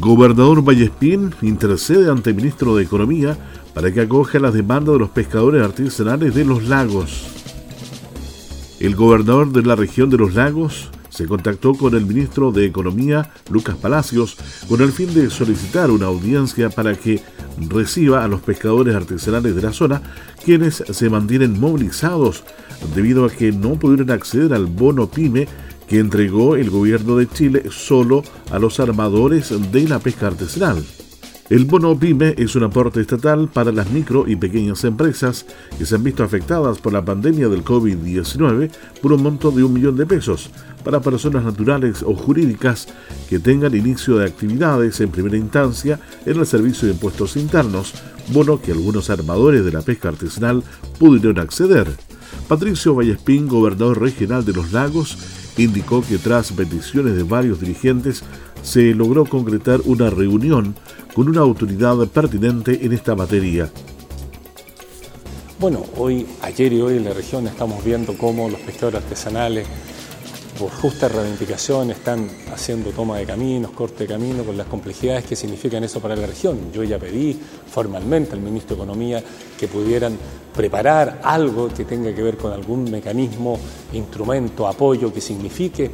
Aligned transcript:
Gobernador 0.00 0.62
Vallespín 0.66 1.34
intercede 1.42 2.10
ante 2.10 2.30
el 2.30 2.36
ministro 2.36 2.74
de 2.74 2.82
Economía 2.82 3.36
para 3.74 3.92
que 3.92 4.00
acoja 4.00 4.38
las 4.38 4.54
demandas 4.54 4.94
de 4.94 4.98
los 4.98 5.10
pescadores 5.10 5.62
artesanales 5.62 6.34
de 6.34 6.46
los 6.46 6.64
lagos. 6.64 7.28
El 8.80 8.96
gobernador 8.96 9.52
de 9.52 9.60
la 9.62 9.76
región 9.76 10.08
de 10.08 10.16
los 10.16 10.34
lagos 10.34 10.88
se 11.10 11.26
contactó 11.26 11.74
con 11.74 11.94
el 11.94 12.06
ministro 12.06 12.50
de 12.50 12.64
Economía, 12.64 13.30
Lucas 13.50 13.76
Palacios, 13.76 14.38
con 14.70 14.80
el 14.80 14.90
fin 14.90 15.12
de 15.12 15.28
solicitar 15.28 15.90
una 15.90 16.06
audiencia 16.06 16.70
para 16.70 16.94
que 16.94 17.20
reciba 17.68 18.24
a 18.24 18.28
los 18.28 18.40
pescadores 18.40 18.94
artesanales 18.94 19.54
de 19.54 19.60
la 19.60 19.74
zona, 19.74 20.00
quienes 20.42 20.76
se 20.76 21.10
mantienen 21.10 21.60
movilizados 21.60 22.42
debido 22.94 23.26
a 23.26 23.30
que 23.30 23.52
no 23.52 23.74
pudieron 23.74 24.10
acceder 24.10 24.54
al 24.54 24.64
bono 24.64 25.10
PYME 25.10 25.46
que 25.90 25.98
entregó 25.98 26.54
el 26.54 26.70
gobierno 26.70 27.16
de 27.16 27.28
Chile 27.28 27.64
solo 27.68 28.22
a 28.52 28.60
los 28.60 28.78
armadores 28.78 29.52
de 29.72 29.88
la 29.88 29.98
pesca 29.98 30.28
artesanal. 30.28 30.84
El 31.48 31.64
bono 31.64 31.98
PYME 31.98 32.36
es 32.38 32.54
un 32.54 32.62
aporte 32.62 33.00
estatal 33.00 33.48
para 33.52 33.72
las 33.72 33.90
micro 33.90 34.24
y 34.28 34.36
pequeñas 34.36 34.84
empresas 34.84 35.46
que 35.76 35.84
se 35.84 35.96
han 35.96 36.04
visto 36.04 36.22
afectadas 36.22 36.78
por 36.78 36.92
la 36.92 37.04
pandemia 37.04 37.48
del 37.48 37.64
COVID-19 37.64 38.70
por 39.02 39.12
un 39.12 39.24
monto 39.24 39.50
de 39.50 39.64
un 39.64 39.72
millón 39.72 39.96
de 39.96 40.06
pesos 40.06 40.50
para 40.84 41.00
personas 41.00 41.42
naturales 41.42 42.04
o 42.04 42.14
jurídicas 42.14 42.86
que 43.28 43.40
tengan 43.40 43.74
inicio 43.74 44.18
de 44.18 44.26
actividades 44.26 45.00
en 45.00 45.10
primera 45.10 45.38
instancia 45.38 45.98
en 46.24 46.38
el 46.38 46.46
Servicio 46.46 46.86
de 46.86 46.94
Impuestos 46.94 47.36
Internos, 47.36 47.94
bono 48.28 48.62
que 48.62 48.70
algunos 48.70 49.10
armadores 49.10 49.64
de 49.64 49.72
la 49.72 49.82
pesca 49.82 50.10
artesanal 50.10 50.62
pudieron 51.00 51.40
acceder. 51.40 51.88
Patricio 52.46 52.94
Vallespín, 52.94 53.48
gobernador 53.48 54.00
regional 54.00 54.44
de 54.44 54.52
los 54.52 54.70
lagos, 54.70 55.18
indicó 55.62 56.02
que 56.02 56.18
tras 56.18 56.52
peticiones 56.52 57.16
de 57.16 57.22
varios 57.22 57.60
dirigentes 57.60 58.22
se 58.62 58.94
logró 58.94 59.24
concretar 59.24 59.80
una 59.84 60.10
reunión 60.10 60.74
con 61.14 61.28
una 61.28 61.40
autoridad 61.40 61.96
pertinente 62.08 62.84
en 62.84 62.92
esta 62.92 63.14
materia. 63.14 63.70
Bueno, 65.58 65.84
hoy, 65.96 66.26
ayer 66.42 66.72
y 66.72 66.80
hoy 66.80 66.96
en 66.96 67.04
la 67.04 67.12
región 67.12 67.46
estamos 67.46 67.84
viendo 67.84 68.16
cómo 68.16 68.48
los 68.48 68.60
pescadores 68.60 69.02
artesanales 69.02 69.66
por 70.60 70.70
justa 70.72 71.08
reivindicación 71.08 71.90
están 71.90 72.28
haciendo 72.52 72.90
toma 72.90 73.16
de 73.16 73.24
caminos, 73.24 73.70
corte 73.70 74.04
de 74.04 74.12
camino, 74.12 74.44
con 74.44 74.58
las 74.58 74.66
complejidades 74.66 75.24
que 75.24 75.34
significan 75.34 75.82
eso 75.84 76.00
para 76.00 76.14
la 76.14 76.26
región. 76.26 76.70
Yo 76.70 76.84
ya 76.84 76.98
pedí 76.98 77.32
formalmente 77.32 78.32
al 78.34 78.40
ministro 78.40 78.76
de 78.76 78.82
Economía 78.82 79.24
que 79.58 79.68
pudieran 79.68 80.18
preparar 80.54 81.22
algo 81.24 81.68
que 81.68 81.86
tenga 81.86 82.14
que 82.14 82.22
ver 82.22 82.36
con 82.36 82.52
algún 82.52 82.90
mecanismo, 82.90 83.58
instrumento, 83.94 84.68
apoyo 84.68 85.10
que 85.10 85.22
signifique 85.22 85.90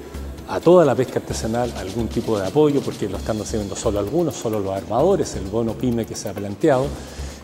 a 0.48 0.58
toda 0.58 0.84
la 0.84 0.96
pesca 0.96 1.20
artesanal 1.20 1.72
algún 1.76 2.08
tipo 2.08 2.36
de 2.36 2.48
apoyo, 2.48 2.80
porque 2.80 3.08
lo 3.08 3.18
están 3.18 3.40
haciendo 3.40 3.76
solo 3.76 4.00
algunos, 4.00 4.34
solo 4.34 4.58
los 4.58 4.74
armadores, 4.74 5.36
el 5.36 5.44
bono 5.44 5.74
PYME 5.74 6.04
que 6.06 6.16
se 6.16 6.28
ha 6.28 6.32
planteado. 6.32 6.86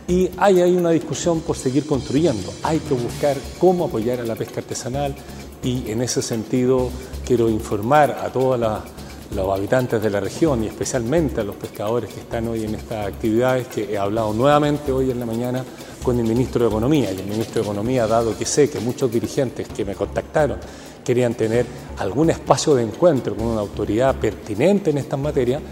Y 0.09 0.29
hay 0.37 0.61
ahí 0.61 0.75
una 0.75 0.91
discusión 0.91 1.41
por 1.43 1.57
seguir 1.57 1.87
construyendo. 1.87 2.53
Hay 2.65 2.81
que 2.81 2.95
buscar 2.95 3.37
cómo 3.61 3.85
apoyar 3.85 4.19
a 4.19 4.25
la 4.25 4.35
pesca 4.35 4.59
artesanal 4.59 5.15
y 5.63 5.91
en 5.91 6.03
ese 6.03 6.23
sentido 6.23 6.91
quiero 7.25 7.49
informar 7.49 8.11
a 8.23 8.31
todos 8.31 8.59
los 9.35 9.49
habitantes 9.57 10.03
de 10.03 10.11
la 10.11 10.21
región 10.21 10.65
y 10.65 10.67
especialmente 10.67 11.41
a 11.41 11.45
los 11.45 11.57
pescadores 11.57 12.13
que 12.13 12.21
están 12.21 12.49
hoy 12.49 12.65
en 12.65 12.75
estas 12.75 13.07
actividades 13.07 13.69
que 13.69 13.93
he 13.93 13.99
hablado 13.99 14.33
nuevamente 14.33 14.93
hoy 14.93 15.11
en 15.11 15.21
la 15.21 15.27
mañana 15.27 15.65
con 16.03 16.19
el 16.19 16.27
ministro 16.27 16.65
de 16.65 16.69
Economía. 16.69 17.13
Y 17.13 17.19
el 17.19 17.27
ministro 17.27 17.63
de 17.63 17.69
Economía, 17.69 18.07
dado 18.07 18.37
que 18.37 18.45
sé 18.45 18.69
que 18.69 18.81
muchos 18.81 19.11
dirigentes 19.11 19.69
que 19.69 19.85
me 19.85 19.95
contactaron 19.95 20.59
querían 21.05 21.35
tener 21.35 21.65
algún 21.99 22.31
espacio 22.31 22.75
de 22.75 22.83
encuentro 22.83 23.37
con 23.37 23.47
una 23.47 23.61
autoridad 23.61 24.17
pertinente 24.17 24.91
en 24.91 24.99
estas 24.99 25.19
materias, 25.19 25.63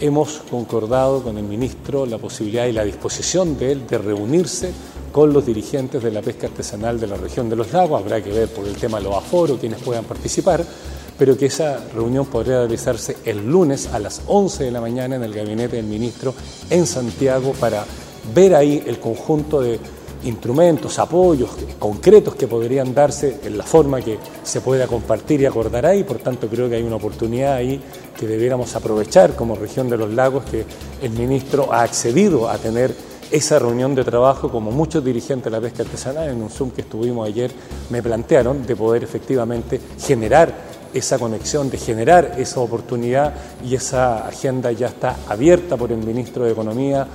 hemos 0.00 0.42
concordado 0.50 1.22
con 1.22 1.38
el 1.38 1.44
ministro 1.44 2.04
la 2.04 2.18
posibilidad 2.18 2.66
y 2.66 2.72
la 2.72 2.84
disposición 2.84 3.58
de 3.58 3.72
él 3.72 3.86
de 3.86 3.98
reunirse 3.98 4.72
con 5.12 5.32
los 5.32 5.46
dirigentes 5.46 6.02
de 6.02 6.10
la 6.10 6.22
pesca 6.22 6.46
artesanal 6.46 7.00
de 7.00 7.06
la 7.06 7.16
región 7.16 7.48
de 7.48 7.56
los 7.56 7.72
lagos. 7.72 8.00
Habrá 8.00 8.22
que 8.22 8.30
ver 8.30 8.48
por 8.48 8.66
el 8.66 8.76
tema 8.76 8.98
de 8.98 9.04
los 9.04 9.14
aforos, 9.14 9.58
quienes 9.58 9.80
puedan 9.80 10.04
participar, 10.04 10.64
pero 11.18 11.36
que 11.36 11.46
esa 11.46 11.80
reunión 11.94 12.26
podría 12.26 12.58
realizarse 12.58 13.16
el 13.24 13.46
lunes 13.46 13.88
a 13.92 13.98
las 13.98 14.22
11 14.26 14.64
de 14.64 14.70
la 14.70 14.80
mañana 14.80 15.16
en 15.16 15.22
el 15.22 15.32
gabinete 15.32 15.76
del 15.76 15.86
ministro 15.86 16.34
en 16.70 16.86
Santiago 16.86 17.52
para 17.58 17.84
ver 18.34 18.54
ahí 18.54 18.82
el 18.86 18.98
conjunto 18.98 19.60
de 19.60 19.78
instrumentos, 20.24 20.98
apoyos 20.98 21.50
concretos 21.78 22.34
que 22.34 22.48
podrían 22.48 22.94
darse 22.94 23.40
en 23.44 23.56
la 23.56 23.64
forma 23.64 24.00
que 24.00 24.18
se 24.42 24.60
pueda 24.60 24.86
compartir 24.86 25.40
y 25.40 25.46
acordar 25.46 25.86
ahí. 25.86 26.04
Por 26.04 26.18
tanto, 26.18 26.48
creo 26.48 26.68
que 26.68 26.76
hay 26.76 26.82
una 26.82 26.96
oportunidad 26.96 27.54
ahí 27.54 27.80
que 28.18 28.26
debiéramos 28.26 28.74
aprovechar 28.74 29.34
como 29.34 29.54
región 29.56 29.88
de 29.88 29.96
los 29.96 30.12
lagos, 30.12 30.44
que 30.44 30.64
el 31.02 31.10
ministro 31.12 31.72
ha 31.72 31.82
accedido 31.82 32.48
a 32.48 32.58
tener 32.58 32.94
esa 33.30 33.58
reunión 33.58 33.94
de 33.94 34.04
trabajo, 34.04 34.50
como 34.50 34.70
muchos 34.70 35.04
dirigentes 35.04 35.44
de 35.44 35.50
la 35.50 35.60
pesca 35.60 35.82
artesanal 35.82 36.28
en 36.28 36.42
un 36.42 36.50
Zoom 36.50 36.70
que 36.70 36.82
estuvimos 36.82 37.26
ayer 37.26 37.50
me 37.90 38.02
plantearon, 38.02 38.66
de 38.66 38.76
poder 38.76 39.04
efectivamente 39.04 39.80
generar 39.98 40.54
esa 40.94 41.18
conexión, 41.18 41.68
de 41.70 41.78
generar 41.78 42.34
esa 42.38 42.60
oportunidad 42.60 43.34
y 43.64 43.74
esa 43.74 44.26
agenda 44.26 44.72
ya 44.72 44.88
está 44.88 45.16
abierta 45.28 45.76
por 45.76 45.92
el 45.92 45.98
ministro 45.98 46.44
de 46.44 46.52
Economía, 46.52 47.06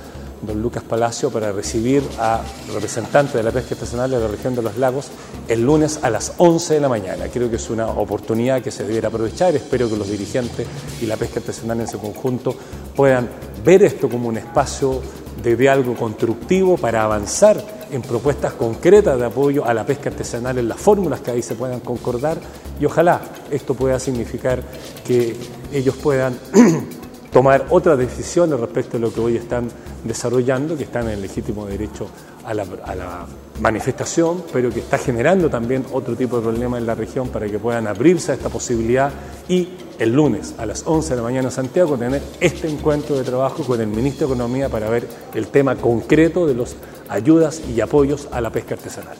don 0.42 0.60
Lucas 0.60 0.82
Palacio, 0.82 1.30
para 1.30 1.52
recibir 1.52 2.02
a 2.18 2.40
representantes 2.72 3.34
de 3.34 3.42
la 3.42 3.50
pesca 3.50 3.74
artesanal 3.74 4.10
de 4.10 4.20
la 4.20 4.28
región 4.28 4.54
de 4.54 4.62
los 4.62 4.76
lagos 4.76 5.06
el 5.48 5.62
lunes 5.62 6.00
a 6.02 6.10
las 6.10 6.34
11 6.38 6.74
de 6.74 6.80
la 6.80 6.88
mañana. 6.88 7.26
Creo 7.32 7.48
que 7.48 7.56
es 7.56 7.70
una 7.70 7.86
oportunidad 7.86 8.62
que 8.62 8.70
se 8.70 8.84
debiera 8.84 9.08
aprovechar. 9.08 9.54
Espero 9.54 9.88
que 9.88 9.96
los 9.96 10.08
dirigentes 10.08 10.66
y 11.00 11.06
la 11.06 11.16
pesca 11.16 11.40
artesanal 11.40 11.80
en 11.80 11.88
su 11.88 11.98
conjunto 11.98 12.54
puedan 12.94 13.28
ver 13.64 13.82
esto 13.82 14.08
como 14.08 14.28
un 14.28 14.36
espacio 14.36 15.00
de 15.42 15.68
algo 15.68 15.94
constructivo 15.94 16.76
para 16.76 17.04
avanzar 17.04 17.62
en 17.90 18.02
propuestas 18.02 18.54
concretas 18.54 19.18
de 19.18 19.26
apoyo 19.26 19.64
a 19.66 19.74
la 19.74 19.84
pesca 19.84 20.08
artesanal 20.08 20.58
en 20.58 20.68
las 20.68 20.78
fórmulas 20.78 21.20
que 21.20 21.30
ahí 21.30 21.42
se 21.42 21.54
puedan 21.54 21.80
concordar. 21.80 22.38
Y 22.80 22.86
ojalá 22.86 23.20
esto 23.50 23.74
pueda 23.74 23.98
significar 23.98 24.62
que 25.06 25.36
ellos 25.72 25.94
puedan 25.96 26.38
tomar 27.32 27.66
otras 27.70 27.98
decisiones 27.98 28.58
respecto 28.58 28.96
a 28.96 29.00
lo 29.00 29.12
que 29.12 29.20
hoy 29.20 29.36
están 29.36 29.68
desarrollando, 30.04 30.76
que 30.76 30.84
están 30.84 31.04
en 31.04 31.14
el 31.14 31.22
legítimo 31.22 31.66
derecho 31.66 32.06
a 32.44 32.54
la, 32.54 33.26
manifestación, 33.60 34.42
pero 34.52 34.70
que 34.70 34.80
está 34.80 34.98
generando 34.98 35.48
también 35.48 35.84
otro 35.92 36.16
tipo 36.16 36.36
de 36.36 36.42
problema 36.42 36.78
en 36.78 36.86
la 36.86 36.94
región 36.94 37.28
para 37.28 37.46
que 37.46 37.58
puedan 37.58 37.86
abrirse 37.86 38.32
a 38.32 38.34
esta 38.34 38.48
posibilidad 38.48 39.12
y 39.48 39.68
el 39.98 40.12
lunes 40.12 40.54
a 40.58 40.66
las 40.66 40.82
11 40.84 41.10
de 41.10 41.16
la 41.16 41.22
mañana 41.22 41.48
en 41.48 41.52
Santiago 41.52 41.96
tener 41.96 42.22
este 42.40 42.68
encuentro 42.68 43.16
de 43.16 43.22
trabajo 43.22 43.62
con 43.62 43.80
el 43.80 43.86
ministro 43.86 44.26
de 44.26 44.34
Economía 44.34 44.68
para 44.68 44.90
ver 44.90 45.06
el 45.34 45.46
tema 45.48 45.76
concreto 45.76 46.46
de 46.46 46.54
las 46.54 46.74
ayudas 47.08 47.62
y 47.72 47.80
apoyos 47.80 48.26
a 48.32 48.40
la 48.40 48.50
pesca 48.50 48.74
artesanal. 48.74 49.16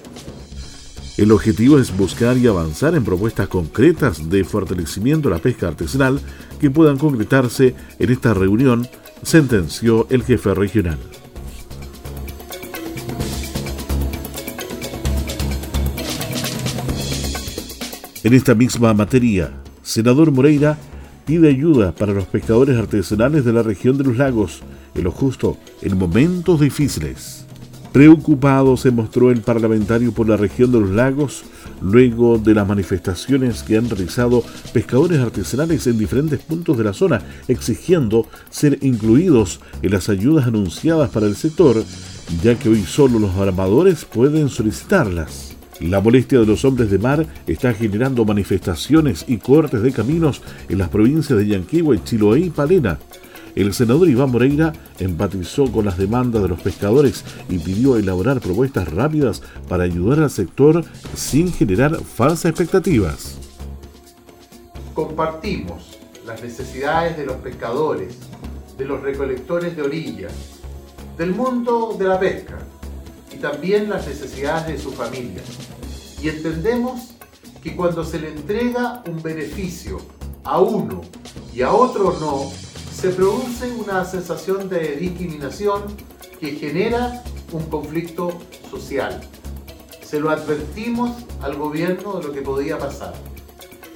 El 1.19 1.31
objetivo 1.31 1.79
es 1.79 1.97
buscar 1.97 2.37
y 2.39 2.47
avanzar 2.47 2.95
en 2.95 3.05
propuestas 3.05 3.47
concretas 3.47 4.31
de 4.31 4.45
fortalecimiento 4.45 5.29
de 5.29 5.35
la 5.37 5.43
pesca 5.43 5.69
artesanal 5.69 6.19
que 6.59 6.71
puedan 6.71 6.97
concretarse 6.97 7.75
en 7.99 8.11
esta 8.11 8.33
reunión, 8.33 8.89
sentenció 9.23 10.07
el 10.11 10.25
jefe 10.25 10.55
regional. 10.55 10.99
En 18.25 18.35
esta 18.35 18.55
misma 18.55 18.95
materia, 18.95 19.51
senador 19.83 20.31
Moreira 20.31 20.79
pide 21.27 21.49
ayuda 21.49 21.91
para 21.91 22.13
los 22.13 22.27
pescadores 22.27 22.79
artesanales 22.79 23.45
de 23.45 23.53
la 23.53 23.65
región 23.65 23.99
de 23.99 24.05
los 24.05 24.17
lagos, 24.17 24.61
en 24.95 25.03
lo 25.03 25.11
justo 25.11 25.57
en 25.81 25.99
momentos 25.99 26.61
difíciles. 26.61 27.47
Preocupado 27.93 28.77
se 28.77 28.93
mostró 28.93 29.33
el 29.33 29.41
parlamentario 29.41 30.13
por 30.13 30.29
la 30.29 30.37
región 30.37 30.71
de 30.71 30.79
los 30.79 30.91
lagos 30.91 31.43
luego 31.81 32.39
de 32.39 32.55
las 32.55 32.67
manifestaciones 32.67 33.65
que 33.65 33.77
han 33.77 33.91
realizado 33.91 34.45
pescadores 34.73 35.19
artesanales 35.19 35.89
en 35.89 35.99
diferentes 35.99 36.39
puntos 36.39 36.79
de 36.79 36.85
la 36.85 36.93
zona, 36.93 37.23
exigiendo 37.49 38.29
ser 38.51 38.79
incluidos 38.83 39.59
en 39.83 39.91
las 39.91 40.09
ayudas 40.09 40.47
anunciadas 40.47 41.11
para 41.11 41.27
el 41.27 41.35
sector, 41.35 41.83
ya 42.41 42.57
que 42.57 42.69
hoy 42.69 42.85
solo 42.85 43.19
los 43.19 43.35
armadores 43.35 44.05
pueden 44.05 44.49
solicitarlas. 44.49 45.52
La 45.83 46.01
molestia 46.01 46.39
de 46.39 46.47
los 46.47 46.65
hombres 46.65 46.93
de 46.93 46.99
mar 46.99 47.27
está 47.49 47.75
generando 47.75 48.25
manifestaciones 48.25 49.25
y 49.27 49.39
cortes 49.39 49.83
de 49.83 49.91
caminos 49.91 50.41
en 50.69 50.79
las 50.79 50.89
provincias 50.89 51.37
de 51.37 51.49
Yanquihue, 51.49 52.05
Chiloé 52.05 52.39
y 52.39 52.51
Palena. 52.51 53.01
El 53.57 53.75
senador 53.75 54.09
Iván 54.09 54.31
Moreira 54.31 54.73
empatizó 55.01 55.71
con 55.73 55.85
las 55.85 55.99
demandas 55.99 56.41
de 56.41 56.49
los 56.49 56.61
pescadores 56.63 57.25
y 57.49 57.59
pidió 57.59 57.97
elaborar 57.97 58.41
propuestas 58.41 58.93
rápidas 58.93 59.43
para 59.69 59.83
ayudar 59.83 60.21
al 60.21 60.31
sector 60.31 60.85
sin 61.17 61.53
generar 61.53 61.97
falsas 61.97 62.51
expectativas. 62.51 63.39
Compartimos 64.95 65.99
las 66.25 66.41
necesidades 66.45 67.17
de 67.17 67.27
los 67.27 67.37
pescadores, 67.37 68.19
de 68.79 68.85
los 68.85 69.03
recolectores 69.03 69.77
de 69.77 69.83
orillas, 69.83 70.33
del 71.19 71.35
mundo 71.35 71.97
de 71.99 72.07
la 72.07 72.21
pesca 72.21 72.59
también 73.43 73.91
las 73.91 74.07
necesidades 74.07 74.69
de 74.69 74.79
su 74.79 74.93
familia. 74.93 75.43
Y 76.23 76.29
entendemos 76.29 77.11
que 77.63 77.77
cuando 77.77 78.05
se 78.05 78.21
le 78.21 78.29
entrega 78.29 79.03
un 79.07 79.21
beneficio 79.21 79.99
a 80.45 80.61
uno 80.61 81.03
y 81.53 81.63
a 81.63 81.73
otro 81.73 82.17
no, 82.21 82.51
se 82.95 83.11
produce 83.11 83.71
una 83.73 84.05
sensación 84.05 84.69
de 84.69 84.97
discriminación 84.97 85.83
que 86.39 86.53
genera 86.53 87.23
un 87.53 87.65
conflicto 87.65 88.39
social. 88.71 89.21
Se 90.05 90.21
lo 90.21 90.31
advertimos 90.31 91.11
al 91.43 91.57
gobierno 91.57 92.19
de 92.19 92.29
lo 92.29 92.33
que 92.33 92.43
podía 92.43 92.79
pasar. 92.79 93.13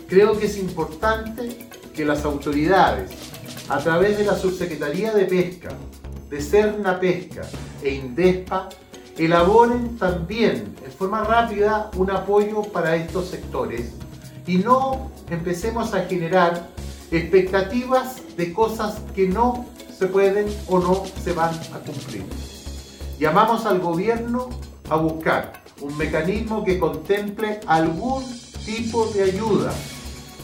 Creo 0.08 0.38
que 0.38 0.46
es 0.46 0.58
importante 0.58 1.69
que 1.94 2.04
las 2.04 2.25
autoridades, 2.25 3.10
a 3.69 3.78
través 3.78 4.19
de 4.19 4.25
la 4.25 4.37
Subsecretaría 4.37 5.12
de 5.12 5.25
Pesca, 5.25 5.69
de 6.28 6.40
Cerna 6.40 6.98
Pesca 6.98 7.43
e 7.82 7.94
Indespa, 7.94 8.69
elaboren 9.19 9.97
también 9.97 10.75
en 10.85 10.93
forma 10.93 11.25
rápida 11.25 11.91
un 11.97 12.11
apoyo 12.11 12.63
para 12.63 12.97
estos 12.97 13.29
sectores 13.29 13.93
y 14.47 14.59
no 14.59 15.11
empecemos 15.31 15.95
a 15.95 16.05
generar 16.05 16.69
expectativas 17.11 18.21
de 18.37 18.53
cosas 18.53 19.01
que 19.15 19.29
no 19.29 19.65
se 19.97 20.07
pueden 20.07 20.47
o 20.69 20.79
no 20.79 21.05
se 21.25 21.33
van 21.33 21.55
a 21.75 21.79
cumplir. 21.79 22.25
Llamamos 23.19 23.65
al 23.65 23.81
gobierno 23.81 24.51
a 24.91 24.97
buscar 24.97 25.65
un 25.81 25.97
mecanismo 25.97 26.65
que 26.65 26.79
contemple 26.79 27.61
algún 27.67 28.25
tipo 28.65 29.07
de 29.07 29.23
ayuda 29.23 29.73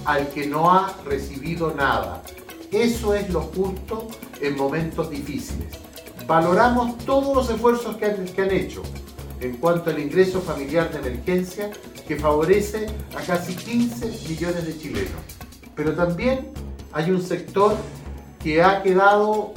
al 0.05 0.29
que 0.29 0.47
no 0.47 0.71
ha 0.71 0.95
recibido 1.05 1.75
nada. 1.75 2.23
Eso 2.71 3.15
es 3.15 3.29
lo 3.31 3.43
justo 3.43 4.09
en 4.41 4.57
momentos 4.57 5.11
difíciles. 5.11 5.82
Valoramos 6.27 6.99
todos 6.99 7.35
los 7.35 7.51
esfuerzos 7.51 7.97
que 7.97 8.07
han, 8.07 8.51
hecho 8.51 8.83
en 9.41 9.57
cuanto 9.57 9.91
al 9.91 9.99
ingreso 9.99 10.41
familiar 10.41 10.91
de 10.91 10.99
emergencia 10.99 11.71
que 12.07 12.17
favorece 12.17 12.87
a 13.17 13.21
casi 13.23 13.55
15 13.55 14.29
millones 14.29 14.67
de 14.67 14.79
chilenos 14.79 15.43
pero 15.75 15.95
también 15.95 16.53
hay 16.93 17.11
un 17.11 17.23
sector 17.23 17.75
que 18.43 18.63
ha 18.63 18.83
quedado 18.83 19.53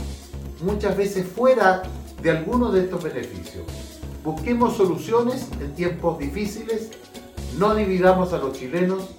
muchas 0.62 0.96
veces 0.96 1.28
fuera 1.28 1.84
de 2.22 2.32
algunos 2.32 2.74
de 2.74 2.82
estos 2.82 3.04
beneficios. 3.04 3.66
Busquemos 4.24 4.78
soluciones 4.78 5.48
en 5.62 5.74
tiempos 5.76 6.18
difíciles, 6.18 6.90
no 7.58 7.76
dividamos 7.76 8.34
a 8.34 8.38
los 8.38 8.58
chilenos, 8.58 9.10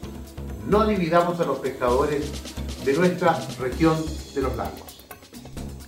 no 0.67 0.87
dividamos 0.87 1.39
a 1.41 1.45
los 1.45 1.59
pescadores 1.59 2.25
de 2.85 2.93
nuestra 2.95 3.39
región 3.61 3.97
de 4.35 4.43
los 4.43 4.57
lagos. 4.57 4.86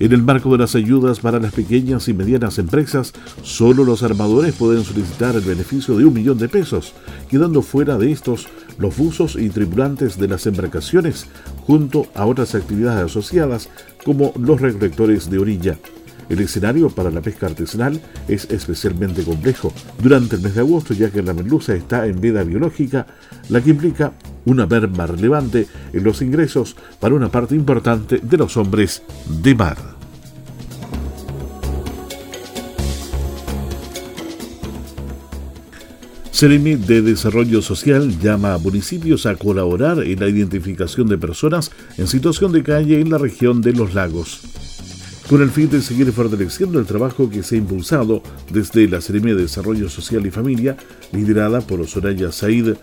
En 0.01 0.13
el 0.13 0.23
marco 0.23 0.53
de 0.53 0.59
las 0.59 0.77
ayudas 0.77 1.19
para 1.19 1.41
las 1.41 1.53
pequeñas 1.53 2.07
y 2.07 2.15
medianas 2.15 2.59
empresas, 2.59 3.13
solo 3.43 3.83
los 3.83 4.05
armadores 4.05 4.55
pueden 4.55 4.85
solicitar 4.85 5.35
el 5.35 5.41
beneficio 5.41 5.97
de 5.97 6.05
un 6.05 6.15
millón 6.15 6.39
de 6.39 6.49
pesos, 6.49 6.95
quedando 7.29 7.63
fuera 7.63 7.99
de 7.99 8.13
estos 8.13 8.47
los 8.79 8.97
buzos 8.97 9.35
y 9.35 9.51
tripulantes 9.51 10.17
de 10.17 10.29
las 10.29 10.47
embarcaciones, 10.47 11.27
junto 11.67 12.07
a 12.15 12.27
otras 12.27 12.55
actividades 12.55 13.07
asociadas 13.07 13.69
como 14.05 14.33
los 14.39 14.61
recolectores 14.61 15.29
de 15.31 15.39
orilla. 15.39 15.79
El 16.29 16.41
escenario 16.41 16.91
para 16.91 17.11
la 17.11 17.23
pesca 17.23 17.47
artesanal 17.47 18.01
es 18.29 18.47
especialmente 18.51 19.23
complejo 19.23 19.73
durante 20.03 20.37
el 20.37 20.43
mes 20.43 20.55
de 20.55 20.61
agosto, 20.61 20.95
ya 20.95 21.11
que 21.11 21.23
la 21.23 21.33
merluza 21.33 21.75
está 21.75 22.07
en 22.07 22.21
veda 22.21 22.43
biológica, 22.43 23.07
la 23.49 23.63
que 23.63 23.71
implica 23.71 24.13
una 24.45 24.67
merma 24.67 25.07
relevante 25.07 25.67
en 25.93 26.05
los 26.05 26.21
ingresos 26.23 26.77
para 27.01 27.15
una 27.15 27.31
parte 27.31 27.55
importante 27.55 28.21
de 28.23 28.37
los 28.37 28.57
hombres 28.57 29.03
de 29.43 29.55
mar. 29.55 29.99
Ceremi 36.39 36.77
de 36.77 37.03
Desarrollo 37.03 37.63
Social 37.63 38.17
llama 38.21 38.55
a 38.55 38.59
municipios 38.59 39.27
a 39.27 39.35
colaborar 39.35 40.05
en 40.05 40.21
la 40.21 40.29
identificación 40.29 41.09
de 41.09 41.19
personas 41.19 41.73
en 41.97 42.07
situación 42.07 42.53
de 42.53 42.63
calle 42.63 43.01
en 43.01 43.11
la 43.11 43.19
región 43.19 43.61
de 43.61 43.73
los 43.73 43.93
lagos. 43.93 44.68
Con 45.29 45.43
el 45.43 45.51
fin 45.51 45.69
de 45.69 45.83
seguir 45.83 46.11
fortaleciendo 46.11 46.79
el 46.79 46.87
trabajo 46.87 47.29
que 47.29 47.43
se 47.43 47.57
ha 47.57 47.59
impulsado 47.59 48.23
desde 48.51 48.89
la 48.89 49.03
Ceremi 49.03 49.33
de 49.33 49.43
Desarrollo 49.43 49.91
Social 49.91 50.25
y 50.25 50.31
Familia, 50.31 50.75
liderada 51.13 51.61
por 51.61 51.87
Soraya 51.87 52.33
Said, 52.33 52.77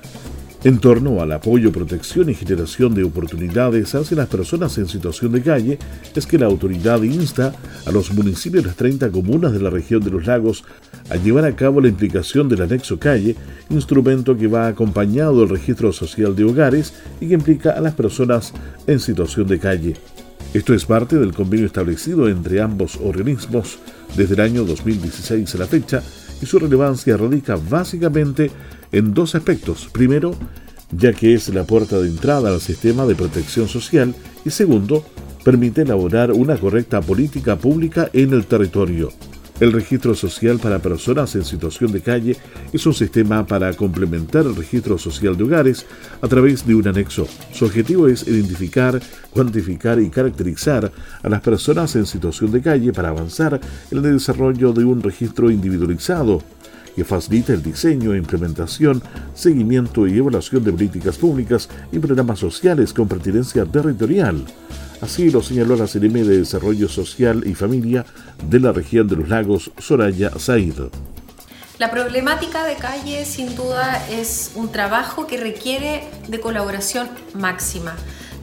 en 0.63 0.77
torno 0.77 1.21
al 1.21 1.31
apoyo, 1.31 1.71
protección 1.71 2.30
y 2.30 2.36
generación 2.36 2.94
de 2.94 3.03
oportunidades 3.03 3.95
hacia 3.95 4.18
las 4.18 4.27
personas 4.27 4.77
en 4.77 4.88
situación 4.88 5.31
de 5.31 5.42
calle, 5.42 5.80
es 6.15 6.27
que 6.27 6.38
la 6.38 6.45
autoridad 6.45 7.01
insta 7.01 7.51
a 7.83 7.92
los 7.92 8.13
municipios 8.13 8.63
de 8.63 8.68
las 8.68 8.77
30 8.77 9.09
comunas 9.09 9.51
de 9.51 9.62
la 9.62 9.71
región 9.71 10.03
de 10.03 10.12
los 10.12 10.27
lagos 10.27 10.65
a 11.09 11.15
llevar 11.15 11.45
a 11.45 11.56
cabo 11.56 11.81
la 11.81 11.88
implicación 11.88 12.48
del 12.48 12.62
anexo 12.62 13.00
calle, 13.00 13.36
instrumento 13.71 14.38
que 14.38 14.45
va 14.45 14.68
acompañado 14.68 15.39
del 15.39 15.50
registro 15.50 15.91
social 15.91 16.36
de 16.36 16.44
hogares 16.44 16.94
y 17.19 17.27
que 17.27 17.33
implica 17.33 17.71
a 17.71 17.81
las 17.81 17.95
personas 17.95 18.53
en 18.86 19.00
situación 19.00 19.48
de 19.48 19.57
calle. 19.57 19.95
Esto 20.55 20.73
es 20.73 20.85
parte 20.85 21.17
del 21.17 21.33
convenio 21.33 21.65
establecido 21.65 22.29
entre 22.29 22.61
ambos 22.61 22.97
organismos 23.03 23.77
desde 24.15 24.35
el 24.35 24.39
año 24.39 24.63
2016 24.63 25.53
a 25.53 25.57
la 25.57 25.67
fecha 25.67 26.01
y 26.41 26.45
su 26.45 26.59
relevancia 26.59 27.17
radica 27.17 27.57
básicamente 27.57 28.49
en 28.93 29.13
dos 29.13 29.35
aspectos. 29.35 29.89
Primero, 29.91 30.33
ya 30.91 31.11
que 31.11 31.33
es 31.33 31.49
la 31.49 31.65
puerta 31.65 31.99
de 31.99 32.07
entrada 32.07 32.53
al 32.53 32.61
sistema 32.61 33.05
de 33.05 33.15
protección 33.15 33.67
social 33.67 34.15
y 34.45 34.49
segundo, 34.49 35.05
permite 35.43 35.81
elaborar 35.81 36.31
una 36.31 36.55
correcta 36.55 37.01
política 37.01 37.57
pública 37.57 38.09
en 38.13 38.31
el 38.31 38.45
territorio. 38.45 39.11
El 39.57 39.71
registro 39.71 40.13
social 40.15 40.59
para 40.59 40.79
personas 40.79 41.33
en 41.35 41.45
situación 41.45 41.93
de 41.93 42.01
calle 42.01 42.35
es 42.74 42.85
un 42.85 42.93
sistema 42.93 43.45
para 43.47 43.74
complementar 43.74 44.45
el 44.45 44.53
registro 44.53 44.97
social 44.97 45.38
de 45.38 45.45
hogares 45.45 45.85
a 46.21 46.27
través 46.27 46.67
de 46.67 46.75
un 46.75 46.85
anexo. 46.85 47.25
Su 47.53 47.63
objetivo 47.63 48.09
es 48.09 48.27
identificar, 48.27 49.00
cuantificar 49.31 50.01
y 50.01 50.09
caracterizar 50.09 50.91
a 51.24 51.29
las 51.29 51.39
personas 51.39 51.95
en 51.95 52.05
situación 52.05 52.51
de 52.51 52.62
calle 52.62 52.91
para 52.91 53.09
avanzar 53.09 53.62
en 53.91 53.97
el 53.97 54.13
desarrollo 54.13 54.74
de 54.74 54.83
un 54.83 55.01
registro 55.01 55.50
individualizado 55.50 56.43
que 56.93 57.05
facilita 57.05 57.53
el 57.53 57.63
diseño, 57.63 58.13
implementación, 58.13 59.01
seguimiento 59.33 60.05
y 60.05 60.17
evaluación 60.17 60.65
de 60.65 60.71
políticas 60.74 61.17
públicas 61.17 61.69
y 61.93 62.00
programas 62.00 62.39
sociales 62.39 62.91
con 62.91 63.07
pertinencia 63.07 63.65
territorial. 63.65 64.43
Así 65.01 65.29
lo 65.29 65.43
señaló 65.43 65.75
la 65.75 65.87
CNM 65.87 66.25
de 66.25 66.39
Desarrollo 66.39 66.87
Social 66.89 67.43
y 67.45 67.53
Familia 67.53 68.05
de 68.49 68.59
la 68.59 68.71
región 68.71 69.07
de 69.07 69.17
los 69.17 69.29
lagos, 69.29 69.71
Soraya 69.77 70.31
Said. 70.39 70.75
La 71.77 71.91
problemática 71.91 72.63
de 72.63 72.75
calle 72.75 73.25
sin 73.25 73.55
duda 73.55 74.01
es 74.09 74.51
un 74.55 74.71
trabajo 74.71 75.27
que 75.27 75.37
requiere 75.37 76.03
de 76.29 76.39
colaboración 76.39 77.09
máxima, 77.33 77.95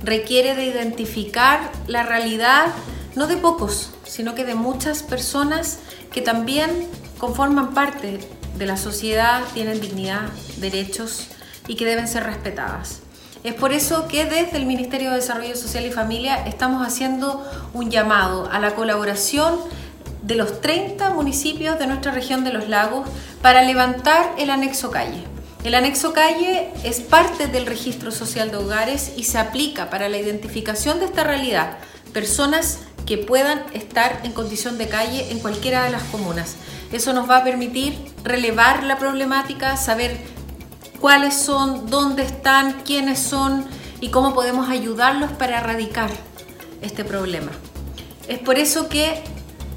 requiere 0.05 0.55
de 0.55 0.67
identificar 0.67 1.73
la 1.87 2.03
realidad 2.03 2.67
no 3.15 3.27
de 3.27 3.37
pocos, 3.37 3.93
sino 4.05 4.35
que 4.35 4.45
de 4.45 4.55
muchas 4.55 5.03
personas 5.03 5.79
que 6.13 6.23
también 6.23 6.71
conforman 7.19 7.73
parte 7.75 8.21
de 8.59 8.67
la 8.67 8.77
sociedad 8.77 9.43
tienen 9.55 9.81
dignidad, 9.81 10.29
derechos 10.59 11.29
y 11.69 11.77
que 11.77 11.87
deben 11.87 12.09
ser 12.09 12.25
respetadas. 12.25 13.02
Es 13.45 13.55
por 13.55 13.73
eso 13.73 14.07
que 14.07 14.25
desde 14.25 14.57
el 14.57 14.67
Ministerio 14.67 15.11
de 15.11 15.17
Desarrollo 15.17 15.57
Social 15.57 15.85
y 15.85 15.91
Familia 15.91 16.47
estamos 16.47 16.87
haciendo 16.87 17.45
un 17.75 17.91
llamado 17.91 18.49
a 18.53 18.61
la 18.61 18.77
colaboración 18.77 19.59
de 20.23 20.37
los 20.37 20.61
30 20.61 21.11
municipios 21.11 21.77
de 21.77 21.89
nuestra 21.89 22.13
región 22.13 22.45
de 22.45 22.53
los 22.53 22.69
lagos 22.69 23.09
para 23.41 23.63
levantar 23.63 24.33
el 24.39 24.51
anexo 24.51 24.93
calle. 24.93 25.25
El 25.65 25.75
anexo 25.75 26.13
calle 26.13 26.71
es 26.85 27.01
parte 27.01 27.49
del 27.49 27.67
registro 27.67 28.13
social 28.13 28.53
de 28.53 28.59
hogares 28.59 29.13
y 29.17 29.25
se 29.25 29.39
aplica 29.39 29.91
para 29.91 30.09
la 30.09 30.19
identificación 30.19 31.01
de 31.01 31.07
esta 31.07 31.25
realidad, 31.25 31.79
personas 32.13 32.79
que 33.07 33.19
puedan 33.19 33.65
estar 33.73 34.21
en 34.23 34.31
condición 34.31 34.79
de 34.79 34.89
calle 34.89 35.33
en 35.33 35.41
cualquiera 35.41 35.83
de 35.83 35.91
las 35.91 36.05
comunas. 36.05 36.55
Eso 36.93 37.13
nos 37.13 37.29
va 37.29 37.39
a 37.39 37.45
permitir 37.45 37.97
relevar 38.23 38.85
la 38.85 38.99
problemática, 38.99 39.77
saber 39.77 40.17
cuáles 41.03 41.35
son, 41.35 41.91
dónde 41.91 42.23
están, 42.23 42.81
quiénes 42.85 43.19
son 43.19 43.67
y 44.01 44.09
cómo 44.09 44.33
podemos 44.33 44.71
ayudarlos 44.71 45.31
para 45.33 45.59
erradicar 45.59 46.11
este 46.81 47.05
problema. 47.05 47.53
Es 48.27 48.39
por 48.39 48.59
eso 48.59 48.89
que 48.89 49.23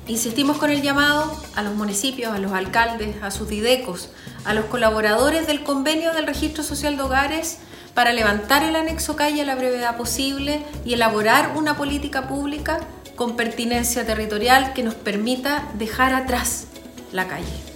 Insistimos 0.08 0.58
con 0.58 0.70
el 0.70 0.84
llamado 0.84 1.36
a 1.56 1.64
los 1.64 1.74
municipios, 1.74 2.32
a 2.32 2.38
los 2.38 2.52
alcaldes, 2.52 3.16
a 3.24 3.32
sus 3.32 3.50
didecos, 3.50 4.10
a 4.44 4.54
los 4.54 4.66
colaboradores 4.66 5.48
del 5.48 5.64
convenio 5.64 6.14
del 6.14 6.28
Registro 6.28 6.64
Social 6.64 6.96
de 6.96 7.02
Hogares 7.02 7.58
para 7.96 8.14
levantar 8.14 8.62
el 8.62 8.76
anexo 8.76 9.16
calle 9.16 9.42
a 9.42 9.46
la 9.46 9.56
brevedad 9.56 9.98
posible 9.98 10.64
y 10.86 10.94
elaborar 10.94 11.54
una 11.56 11.76
política 11.76 12.28
pública 12.28 12.82
con 13.16 13.36
pertinencia 13.36 14.06
territorial 14.06 14.74
que 14.74 14.84
nos 14.84 14.94
permita 14.94 15.68
dejar 15.74 16.14
atrás 16.14 16.68
la 17.12 17.28
calle. 17.28 17.75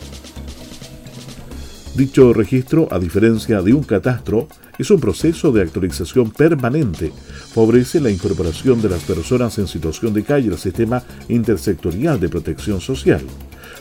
Dicho 1.99 2.31
registro, 2.31 2.87
a 2.91 2.97
diferencia 2.97 3.61
de 3.61 3.73
un 3.73 3.83
catastro, 3.83 4.47
es 4.77 4.89
un 4.89 5.01
proceso 5.01 5.51
de 5.51 5.61
actualización 5.61 6.31
permanente. 6.31 7.11
Favorece 7.53 7.99
la 7.99 8.09
incorporación 8.09 8.81
de 8.81 8.87
las 8.87 9.03
personas 9.03 9.59
en 9.59 9.67
situación 9.67 10.13
de 10.13 10.23
calle 10.23 10.47
al 10.47 10.57
sistema 10.57 11.03
intersectorial 11.27 12.17
de 12.17 12.29
protección 12.29 12.79
social. 12.79 13.19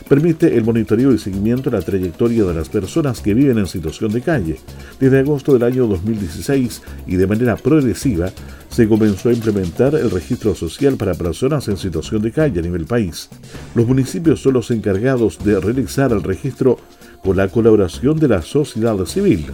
Permite 0.09 0.57
el 0.57 0.65
monitoreo 0.65 1.13
y 1.13 1.17
seguimiento 1.17 1.69
de 1.69 1.77
la 1.77 1.85
trayectoria 1.85 2.43
de 2.43 2.53
las 2.53 2.67
personas 2.67 3.21
que 3.21 3.33
viven 3.33 3.57
en 3.57 3.67
situación 3.67 4.11
de 4.11 4.21
calle. 4.21 4.59
Desde 4.99 5.19
agosto 5.19 5.53
del 5.53 5.63
año 5.63 5.87
2016 5.87 6.81
y 7.07 7.15
de 7.15 7.25
manera 7.25 7.55
progresiva, 7.55 8.33
se 8.67 8.89
comenzó 8.89 9.29
a 9.29 9.33
implementar 9.33 9.95
el 9.95 10.11
registro 10.11 10.55
social 10.55 10.97
para 10.97 11.13
personas 11.13 11.69
en 11.69 11.77
situación 11.77 12.21
de 12.21 12.33
calle 12.33 12.59
a 12.59 12.63
nivel 12.63 12.85
país. 12.85 13.29
Los 13.75 13.87
municipios 13.87 14.41
son 14.41 14.55
los 14.55 14.71
encargados 14.71 15.41
de 15.41 15.57
realizar 15.57 16.11
el 16.11 16.21
registro 16.21 16.79
con 17.23 17.37
la 17.37 17.47
colaboración 17.47 18.19
de 18.19 18.27
la 18.27 18.41
sociedad 18.41 18.97
civil. 19.05 19.47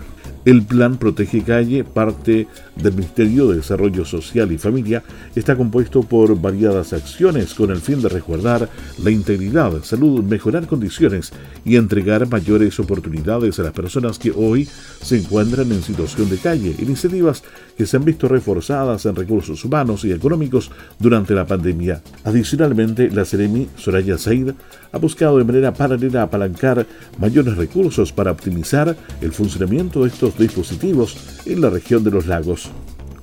El 0.45 0.61
plan 0.61 0.97
Protege 0.97 1.41
Calle, 1.41 1.83
parte 1.83 2.47
del 2.75 2.93
Ministerio 2.93 3.47
de 3.47 3.57
Desarrollo 3.57 4.05
Social 4.05 4.51
y 4.51 4.59
Familia, 4.59 5.01
está 5.35 5.55
compuesto 5.55 6.03
por 6.03 6.39
variadas 6.39 6.93
acciones 6.93 7.55
con 7.55 7.71
el 7.71 7.77
fin 7.77 7.99
de 7.99 8.09
resguardar 8.09 8.69
la 9.03 9.09
integridad, 9.09 9.83
salud, 9.83 10.23
mejorar 10.23 10.67
condiciones 10.67 11.33
y 11.65 11.77
entregar 11.77 12.29
mayores 12.29 12.79
oportunidades 12.79 13.57
a 13.57 13.63
las 13.63 13.73
personas 13.73 14.19
que 14.19 14.29
hoy 14.29 14.69
se 15.01 15.17
encuentran 15.17 15.71
en 15.71 15.81
situación 15.81 16.29
de 16.29 16.37
calle. 16.37 16.75
Iniciativas 16.77 17.41
que 17.75 17.87
se 17.87 17.97
han 17.97 18.05
visto 18.05 18.27
reforzadas 18.27 19.07
en 19.07 19.15
recursos 19.15 19.65
humanos 19.65 20.05
y 20.05 20.11
económicos 20.11 20.69
durante 20.99 21.33
la 21.33 21.47
pandemia. 21.47 22.03
Adicionalmente, 22.23 23.09
la 23.09 23.25
Ceremi 23.25 23.67
Soraya 23.77 24.19
Said 24.19 24.53
ha 24.91 24.97
buscado 24.97 25.39
de 25.39 25.43
manera 25.43 25.73
paralela 25.73 26.21
apalancar 26.21 26.85
mayores 27.19 27.57
recursos 27.57 28.13
para 28.13 28.31
optimizar 28.31 28.95
el 29.21 29.31
funcionamiento 29.31 30.03
de 30.03 30.09
estos 30.09 30.34
dispositivos 30.37 31.17
en 31.45 31.61
la 31.61 31.69
región 31.69 32.03
de 32.03 32.11
los 32.11 32.27
lagos. 32.27 32.69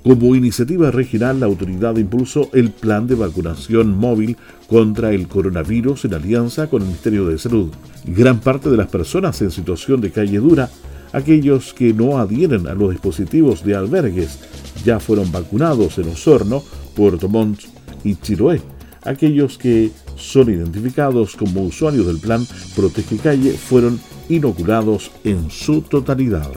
Como 0.05 0.35
iniciativa 0.35 0.91
regional, 0.91 1.39
la 1.39 1.47
autoridad 1.47 1.97
impulsó 1.97 2.51
el 2.53 2.71
plan 2.71 3.07
de 3.07 3.15
vacunación 3.15 3.97
móvil 3.97 4.37
contra 4.67 5.13
el 5.13 5.29
coronavirus 5.29 6.07
en 6.07 6.15
alianza 6.15 6.69
con 6.69 6.83
el 6.83 6.89
Ministerio 6.89 7.27
de 7.27 7.39
Salud. 7.39 7.71
Gran 8.05 8.41
parte 8.41 8.69
de 8.69 8.77
las 8.77 8.89
personas 8.89 9.41
en 9.43 9.53
situación 9.53 10.01
de 10.01 10.11
calle 10.11 10.39
dura, 10.39 10.69
aquellos 11.13 11.73
que 11.73 11.95
no 11.95 12.19
adhieren 12.19 12.67
a 12.67 12.75
los 12.75 12.91
dispositivos 12.91 13.65
de 13.65 13.77
albergues, 13.77 14.41
ya 14.85 14.99
fueron 14.99 15.31
vacunados 15.31 15.99
en 15.99 16.09
Osorno, 16.09 16.65
Puerto 16.97 17.29
Montt 17.29 17.61
y 18.03 18.17
Chiloé. 18.17 18.61
Aquellos 19.05 19.57
que 19.57 19.93
son 20.17 20.51
identificados 20.51 21.37
como 21.37 21.63
usuarios 21.63 22.07
del 22.07 22.19
plan 22.19 22.45
Protege 22.75 23.19
Calle 23.19 23.53
fueron 23.53 24.01
inoculados 24.29 25.13
en 25.23 25.49
su 25.49 25.83
totalidad. 25.83 26.51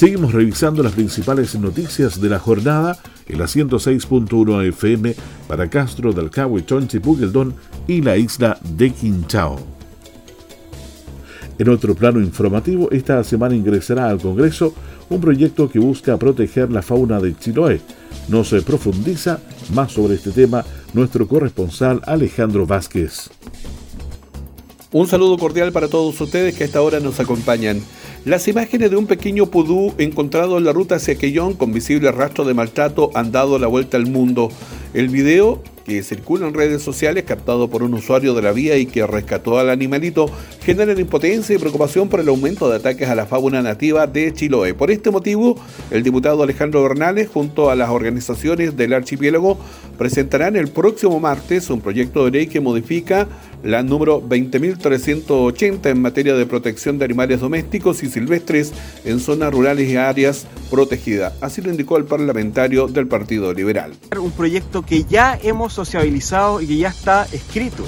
Seguimos 0.00 0.32
revisando 0.32 0.82
las 0.82 0.94
principales 0.94 1.54
noticias 1.56 2.22
de 2.22 2.30
la 2.30 2.38
jornada 2.38 2.98
en 3.28 3.38
la 3.38 3.44
106.1 3.44 4.66
FM 4.68 5.14
para 5.46 5.68
Castro 5.68 6.14
del 6.14 6.30
Cabo 6.30 6.58
y 6.58 6.62
Pugeldón 6.62 7.54
y 7.86 8.00
la 8.00 8.16
isla 8.16 8.58
de 8.62 8.92
Quinchao. 8.92 9.58
En 11.58 11.68
otro 11.68 11.94
plano 11.94 12.18
informativo, 12.18 12.90
esta 12.90 13.22
semana 13.24 13.54
ingresará 13.54 14.08
al 14.08 14.22
Congreso 14.22 14.72
un 15.10 15.20
proyecto 15.20 15.68
que 15.68 15.78
busca 15.78 16.16
proteger 16.16 16.70
la 16.70 16.80
fauna 16.80 17.20
de 17.20 17.36
Chiloé. 17.36 17.82
No 18.28 18.42
se 18.42 18.62
profundiza 18.62 19.40
más 19.74 19.92
sobre 19.92 20.14
este 20.14 20.30
tema 20.30 20.64
nuestro 20.94 21.28
corresponsal 21.28 22.00
Alejandro 22.06 22.64
Vázquez. 22.64 23.28
Un 24.92 25.06
saludo 25.06 25.36
cordial 25.36 25.72
para 25.72 25.88
todos 25.88 26.18
ustedes 26.18 26.56
que 26.56 26.64
a 26.64 26.66
esta 26.66 26.80
hora 26.80 27.00
nos 27.00 27.20
acompañan. 27.20 27.82
Las 28.26 28.48
imágenes 28.48 28.90
de 28.90 28.96
un 28.96 29.06
pequeño 29.06 29.46
pudú 29.46 29.94
encontrado 29.96 30.58
en 30.58 30.64
la 30.64 30.74
ruta 30.74 30.96
hacia 30.96 31.14
Quellón 31.14 31.54
con 31.54 31.72
visible 31.72 32.12
rastro 32.12 32.44
de 32.44 32.52
maltrato 32.52 33.10
han 33.14 33.32
dado 33.32 33.58
la 33.58 33.66
vuelta 33.66 33.96
al 33.96 34.06
mundo. 34.06 34.50
El 34.92 35.08
video 35.08 35.62
que 35.84 36.02
circula 36.02 36.46
en 36.46 36.54
redes 36.54 36.82
sociales, 36.82 37.24
captado 37.24 37.68
por 37.68 37.82
un 37.82 37.94
usuario 37.94 38.34
de 38.34 38.42
la 38.42 38.52
vía 38.52 38.76
y 38.76 38.86
que 38.86 39.06
rescató 39.06 39.58
al 39.58 39.70
animalito, 39.70 40.30
generan 40.62 40.98
impotencia 40.98 41.54
y 41.54 41.58
preocupación 41.58 42.08
por 42.08 42.20
el 42.20 42.28
aumento 42.28 42.68
de 42.68 42.76
ataques 42.76 43.08
a 43.08 43.14
la 43.14 43.26
fauna 43.26 43.62
nativa 43.62 44.06
de 44.06 44.32
Chiloé. 44.32 44.74
Por 44.74 44.90
este 44.90 45.10
motivo, 45.10 45.56
el 45.90 46.02
diputado 46.02 46.42
Alejandro 46.42 46.82
Bernales, 46.82 47.28
junto 47.28 47.70
a 47.70 47.74
las 47.74 47.90
organizaciones 47.90 48.76
del 48.76 48.92
archipiélago, 48.92 49.58
presentarán 49.98 50.56
el 50.56 50.68
próximo 50.68 51.20
martes 51.20 51.70
un 51.70 51.80
proyecto 51.80 52.24
de 52.24 52.30
ley 52.30 52.46
que 52.46 52.60
modifica 52.60 53.28
la 53.62 53.82
número 53.82 54.22
20.380 54.22 55.90
en 55.90 56.00
materia 56.00 56.34
de 56.34 56.46
protección 56.46 56.98
de 56.98 57.04
animales 57.04 57.40
domésticos 57.40 58.02
y 58.02 58.08
silvestres 58.08 58.72
en 59.04 59.20
zonas 59.20 59.52
rurales 59.52 59.88
y 59.88 59.96
áreas 59.96 60.46
protegidas. 60.70 61.34
Así 61.40 61.60
lo 61.60 61.70
indicó 61.70 61.96
el 61.96 62.04
parlamentario 62.04 62.86
del 62.86 63.06
Partido 63.06 63.52
Liberal. 63.52 63.92
Un 64.18 64.30
proyecto 64.30 64.82
que 64.82 65.04
ya 65.04 65.38
hemos 65.42 65.69
sociabilizado 65.70 66.60
y 66.60 66.66
que 66.66 66.76
ya 66.76 66.88
está 66.88 67.26
escrito, 67.32 67.84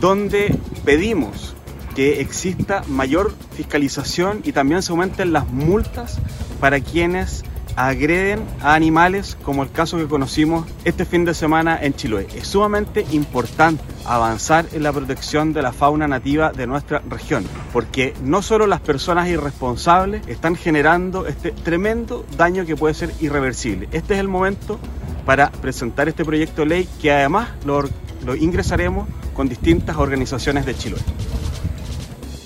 donde 0.00 0.58
pedimos 0.84 1.54
que 1.94 2.20
exista 2.20 2.82
mayor 2.88 3.34
fiscalización 3.56 4.40
y 4.44 4.52
también 4.52 4.82
se 4.82 4.92
aumenten 4.92 5.32
las 5.32 5.48
multas 5.48 6.18
para 6.60 6.80
quienes 6.80 7.44
agreden 7.78 8.44
a 8.60 8.74
animales, 8.74 9.36
como 9.44 9.62
el 9.62 9.70
caso 9.70 9.98
que 9.98 10.08
conocimos 10.08 10.66
este 10.84 11.04
fin 11.04 11.24
de 11.24 11.32
semana 11.32 11.78
en 11.80 11.94
Chiloé. 11.94 12.26
Es 12.34 12.48
sumamente 12.48 13.06
importante 13.12 13.84
avanzar 14.04 14.66
en 14.72 14.82
la 14.82 14.92
protección 14.92 15.52
de 15.52 15.62
la 15.62 15.72
fauna 15.72 16.08
nativa 16.08 16.50
de 16.50 16.66
nuestra 16.66 17.02
región, 17.08 17.44
porque 17.72 18.14
no 18.22 18.42
solo 18.42 18.66
las 18.66 18.80
personas 18.80 19.28
irresponsables 19.28 20.26
están 20.26 20.56
generando 20.56 21.28
este 21.28 21.52
tremendo 21.52 22.26
daño 22.36 22.66
que 22.66 22.74
puede 22.74 22.94
ser 22.94 23.14
irreversible. 23.20 23.88
Este 23.92 24.14
es 24.14 24.20
el 24.20 24.28
momento 24.28 24.80
para 25.28 25.50
presentar 25.50 26.08
este 26.08 26.24
proyecto 26.24 26.62
de 26.62 26.68
ley 26.68 26.88
que 27.02 27.12
además 27.12 27.50
lo, 27.66 27.84
ingresaremos 28.34 29.06
con 29.34 29.46
distintas 29.46 29.98
organizaciones 29.98 30.64
de 30.64 30.74
Chiloé. 30.74 31.02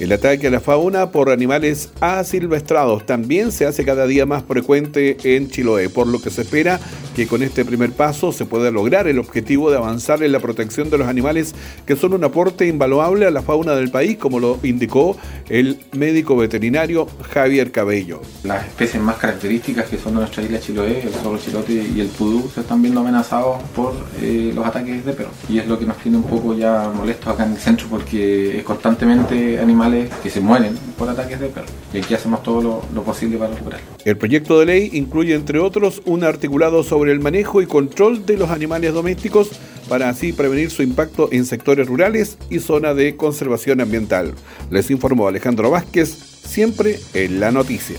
El 0.02 0.10
ataque 0.10 0.48
a 0.48 0.50
la 0.50 0.58
fauna 0.58 1.12
por 1.12 1.30
animales 1.30 1.90
asilvestrados 2.00 3.06
también 3.06 3.52
se 3.52 3.66
hace 3.66 3.84
cada 3.84 4.04
día 4.08 4.26
más 4.26 4.42
frecuente 4.42 5.16
en 5.22 5.48
Chiloé, 5.48 5.90
por 5.90 6.08
lo 6.08 6.20
que 6.20 6.28
se 6.30 6.42
espera 6.42 6.80
que 7.14 7.28
con 7.28 7.40
este 7.40 7.64
primer 7.64 7.92
paso 7.92 8.32
se 8.32 8.44
pueda 8.44 8.72
lograr 8.72 9.06
el 9.06 9.20
objetivo 9.20 9.70
de 9.70 9.76
avanzar 9.76 10.24
en 10.24 10.32
la 10.32 10.40
protección 10.40 10.90
de 10.90 10.98
los 10.98 11.06
animales 11.06 11.54
que 11.86 11.94
son 11.94 12.14
un 12.14 12.24
aporte 12.24 12.66
invaluable 12.66 13.26
a 13.26 13.30
la 13.30 13.42
fauna 13.42 13.76
del 13.76 13.92
país, 13.92 14.16
como 14.16 14.40
lo 14.40 14.58
indicó 14.64 15.16
el 15.48 15.78
médico 15.92 16.36
veterinario 16.36 17.06
Javier 17.30 17.70
Cabello. 17.70 18.22
Las 18.42 18.66
especies 18.66 19.00
más 19.00 19.18
características 19.18 19.88
que 19.88 19.98
son 19.98 20.14
de 20.14 20.20
nuestra 20.20 20.42
isla 20.42 20.58
Chiloé, 20.58 21.02
el 21.02 21.10
zorro 21.10 21.38
chilote 21.38 21.74
y 21.74 22.00
el 22.00 22.08
pudú, 22.08 22.50
se 22.52 22.62
están 22.62 22.82
viendo 22.82 23.02
amenazados 23.02 23.62
por 23.76 23.94
eh, 24.20 24.50
los 24.52 24.66
ataques 24.66 25.04
de 25.04 25.12
perros. 25.12 25.34
Y 25.48 25.58
es 25.58 25.68
lo 25.68 25.78
que 25.78 25.86
nos 25.86 25.98
tiene 25.98 26.16
un 26.16 26.24
poco 26.24 26.54
ya 26.54 26.90
molestos 26.92 27.32
acá 27.32 27.44
en 27.44 27.52
el 27.52 27.58
centro 27.58 27.86
porque 27.88 28.62
constantemente 28.66 29.60
animales 29.60 29.91
que 30.22 30.30
se 30.30 30.40
mueren 30.40 30.76
por 30.98 31.08
ataques 31.08 31.40
de 31.40 31.48
perros. 31.48 31.70
Y 31.92 31.98
aquí 31.98 32.14
hacemos 32.14 32.42
todo 32.42 32.82
lo, 32.92 33.02
posible 33.02 33.38
para 33.38 33.52
recuperarlo. 33.52 33.86
El 34.04 34.16
proyecto 34.16 34.58
de 34.58 34.66
ley 34.66 34.90
incluye, 34.92 35.34
entre 35.34 35.58
otros, 35.58 36.02
un 36.04 36.24
articulado 36.24 36.82
sobre 36.82 37.12
el 37.12 37.20
manejo 37.20 37.62
y 37.62 37.66
control 37.66 38.24
de 38.26 38.36
los 38.36 38.50
animales 38.50 38.94
domésticos 38.94 39.50
para 39.88 40.08
así 40.08 40.32
prevenir 40.32 40.70
su 40.70 40.82
impacto 40.82 41.28
en 41.32 41.44
sectores 41.44 41.88
rurales 41.88 42.38
y 42.50 42.60
zona 42.60 42.94
de 42.94 43.16
conservación 43.16 43.80
ambiental. 43.80 44.34
Les 44.70 44.90
informó 44.90 45.28
Alejandro 45.28 45.70
Vázquez, 45.70 46.08
siempre 46.08 46.98
en 47.14 47.40
la 47.40 47.50
noticia. 47.50 47.98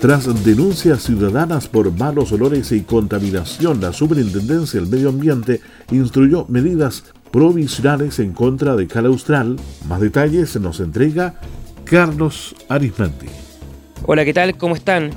Tras 0.00 0.44
denuncias 0.46 1.02
ciudadanas 1.02 1.68
por 1.68 1.92
malos 1.92 2.32
olores 2.32 2.72
y 2.72 2.80
contaminación, 2.80 3.82
la 3.82 3.92
Superintendencia 3.92 4.80
del 4.80 4.88
Medio 4.88 5.10
Ambiente 5.10 5.60
instruyó 5.90 6.46
medidas 6.48 7.04
provisionales 7.30 8.18
en 8.18 8.32
contra 8.32 8.76
de 8.76 8.86
Cala 8.86 9.08
Austral. 9.08 9.56
Más 9.86 10.00
detalles 10.00 10.58
nos 10.58 10.80
entrega 10.80 11.34
Carlos 11.84 12.56
Arismendi. 12.70 13.26
Hola, 14.06 14.24
¿qué 14.24 14.32
tal? 14.32 14.56
¿Cómo 14.56 14.74
están? 14.74 15.10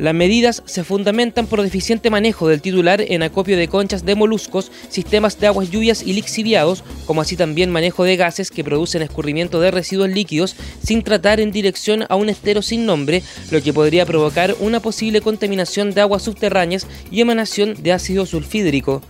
Las 0.00 0.14
medidas 0.14 0.62
se 0.64 0.82
fundamentan 0.82 1.46
por 1.46 1.60
deficiente 1.60 2.08
manejo 2.08 2.48
del 2.48 2.62
titular 2.62 3.02
en 3.02 3.22
acopio 3.22 3.58
de 3.58 3.68
conchas 3.68 4.02
de 4.06 4.14
moluscos, 4.14 4.72
sistemas 4.88 5.38
de 5.38 5.46
aguas 5.46 5.70
lluvias 5.70 6.02
y 6.02 6.14
lixiviados, 6.14 6.82
como 7.04 7.20
así 7.20 7.36
también 7.36 7.70
manejo 7.70 8.04
de 8.04 8.16
gases 8.16 8.50
que 8.50 8.64
producen 8.64 9.02
escurrimiento 9.02 9.60
de 9.60 9.70
residuos 9.70 10.08
líquidos 10.08 10.56
sin 10.82 11.02
tratar 11.02 11.38
en 11.38 11.52
dirección 11.52 12.06
a 12.08 12.16
un 12.16 12.30
estero 12.30 12.62
sin 12.62 12.86
nombre, 12.86 13.22
lo 13.50 13.62
que 13.62 13.74
podría 13.74 14.06
provocar 14.06 14.56
una 14.60 14.80
posible 14.80 15.20
contaminación 15.20 15.90
de 15.90 16.00
aguas 16.00 16.22
subterráneas 16.22 16.86
y 17.10 17.20
emanación 17.20 17.74
de 17.82 17.92
ácido 17.92 18.24
sulfídrico. 18.24 19.02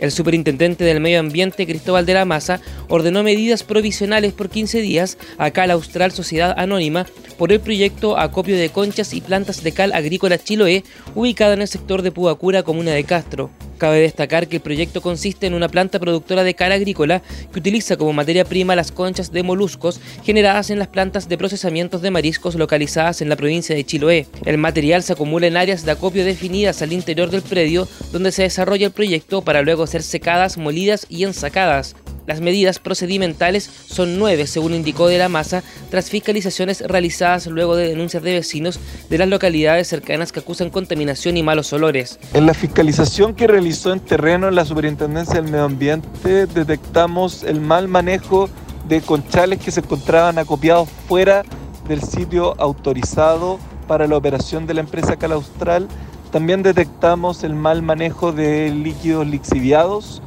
El 0.00 0.10
superintendente 0.10 0.84
del 0.84 1.00
Medio 1.00 1.20
Ambiente, 1.20 1.66
Cristóbal 1.66 2.06
de 2.06 2.14
la 2.14 2.24
Maza, 2.24 2.60
ordenó 2.88 3.22
medidas 3.22 3.62
provisionales 3.62 4.32
por 4.32 4.48
15 4.48 4.80
días 4.80 5.18
a 5.38 5.50
Cal 5.50 5.70
Austral 5.70 6.10
Sociedad 6.10 6.54
Anónima 6.56 7.06
por 7.38 7.52
el 7.52 7.60
proyecto 7.60 8.18
Acopio 8.18 8.56
de 8.56 8.70
Conchas 8.70 9.12
y 9.12 9.20
Plantas 9.20 9.62
de 9.62 9.72
Cal 9.72 9.92
Agrícola 9.92 10.38
Chiloé, 10.38 10.84
ubicada 11.14 11.54
en 11.54 11.62
el 11.62 11.68
sector 11.68 12.02
de 12.02 12.12
Puacura, 12.12 12.62
comuna 12.62 12.92
de 12.92 13.04
Castro. 13.04 13.50
Cabe 13.80 14.00
destacar 14.00 14.46
que 14.46 14.56
el 14.56 14.62
proyecto 14.62 15.00
consiste 15.00 15.46
en 15.46 15.54
una 15.54 15.70
planta 15.70 15.98
productora 15.98 16.44
de 16.44 16.52
cal 16.52 16.70
agrícola 16.70 17.22
que 17.50 17.60
utiliza 17.60 17.96
como 17.96 18.12
materia 18.12 18.44
prima 18.44 18.76
las 18.76 18.92
conchas 18.92 19.32
de 19.32 19.42
moluscos 19.42 20.02
generadas 20.22 20.68
en 20.68 20.78
las 20.78 20.88
plantas 20.88 21.30
de 21.30 21.38
procesamientos 21.38 22.02
de 22.02 22.10
mariscos 22.10 22.56
localizadas 22.56 23.22
en 23.22 23.30
la 23.30 23.36
provincia 23.36 23.74
de 23.74 23.86
Chiloé. 23.86 24.26
El 24.44 24.58
material 24.58 25.02
se 25.02 25.14
acumula 25.14 25.46
en 25.46 25.56
áreas 25.56 25.86
de 25.86 25.92
acopio 25.92 26.26
definidas 26.26 26.82
al 26.82 26.92
interior 26.92 27.30
del 27.30 27.40
predio 27.40 27.88
donde 28.12 28.32
se 28.32 28.42
desarrolla 28.42 28.84
el 28.84 28.92
proyecto 28.92 29.40
para 29.40 29.62
luego 29.62 29.86
ser 29.86 30.02
secadas, 30.02 30.58
molidas 30.58 31.06
y 31.08 31.24
ensacadas. 31.24 31.96
Las 32.26 32.40
medidas 32.40 32.78
procedimentales 32.78 33.70
son 33.86 34.18
nueve, 34.18 34.46
según 34.46 34.74
indicó 34.74 35.08
de 35.08 35.18
la 35.18 35.28
masa, 35.28 35.62
tras 35.90 36.10
fiscalizaciones 36.10 36.80
realizadas 36.80 37.46
luego 37.46 37.76
de 37.76 37.88
denuncias 37.88 38.22
de 38.22 38.32
vecinos 38.32 38.78
de 39.08 39.18
las 39.18 39.28
localidades 39.28 39.88
cercanas 39.88 40.32
que 40.32 40.40
acusan 40.40 40.70
contaminación 40.70 41.36
y 41.36 41.42
malos 41.42 41.72
olores. 41.72 42.18
En 42.34 42.46
la 42.46 42.54
fiscalización 42.54 43.34
que 43.34 43.46
realizó 43.46 43.92
en 43.92 44.00
terreno 44.00 44.48
en 44.48 44.54
la 44.54 44.64
Superintendencia 44.64 45.34
del 45.40 45.50
Medio 45.50 45.64
Ambiente 45.64 46.46
detectamos 46.46 47.42
el 47.42 47.60
mal 47.60 47.88
manejo 47.88 48.48
de 48.88 49.00
conchales 49.00 49.60
que 49.60 49.70
se 49.70 49.80
encontraban 49.80 50.38
acopiados 50.38 50.88
fuera 51.08 51.44
del 51.88 52.02
sitio 52.02 52.54
autorizado 52.60 53.58
para 53.86 54.06
la 54.06 54.16
operación 54.16 54.66
de 54.66 54.74
la 54.74 54.80
empresa 54.80 55.16
Calaustral. 55.16 55.88
También 56.30 56.62
detectamos 56.62 57.42
el 57.42 57.54
mal 57.54 57.82
manejo 57.82 58.32
de 58.32 58.70
líquidos 58.70 59.26
lixiviados 59.26 60.22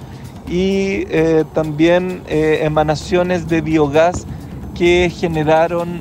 y 0.53 1.07
eh, 1.09 1.45
también 1.55 2.21
eh, 2.27 2.59
emanaciones 2.61 3.47
de 3.47 3.61
biogás 3.61 4.27
que 4.75 5.11
generaron 5.11 5.99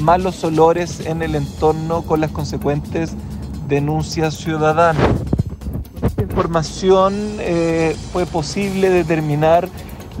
malos 0.00 0.44
olores 0.44 1.00
en 1.00 1.22
el 1.22 1.34
entorno 1.34 2.02
con 2.02 2.20
las 2.20 2.30
consecuentes 2.30 3.16
denuncias 3.66 4.36
ciudadanas. 4.36 5.02
Esta 6.02 6.22
información 6.22 7.14
eh, 7.40 7.96
fue 8.12 8.26
posible 8.26 8.90
determinar 8.90 9.68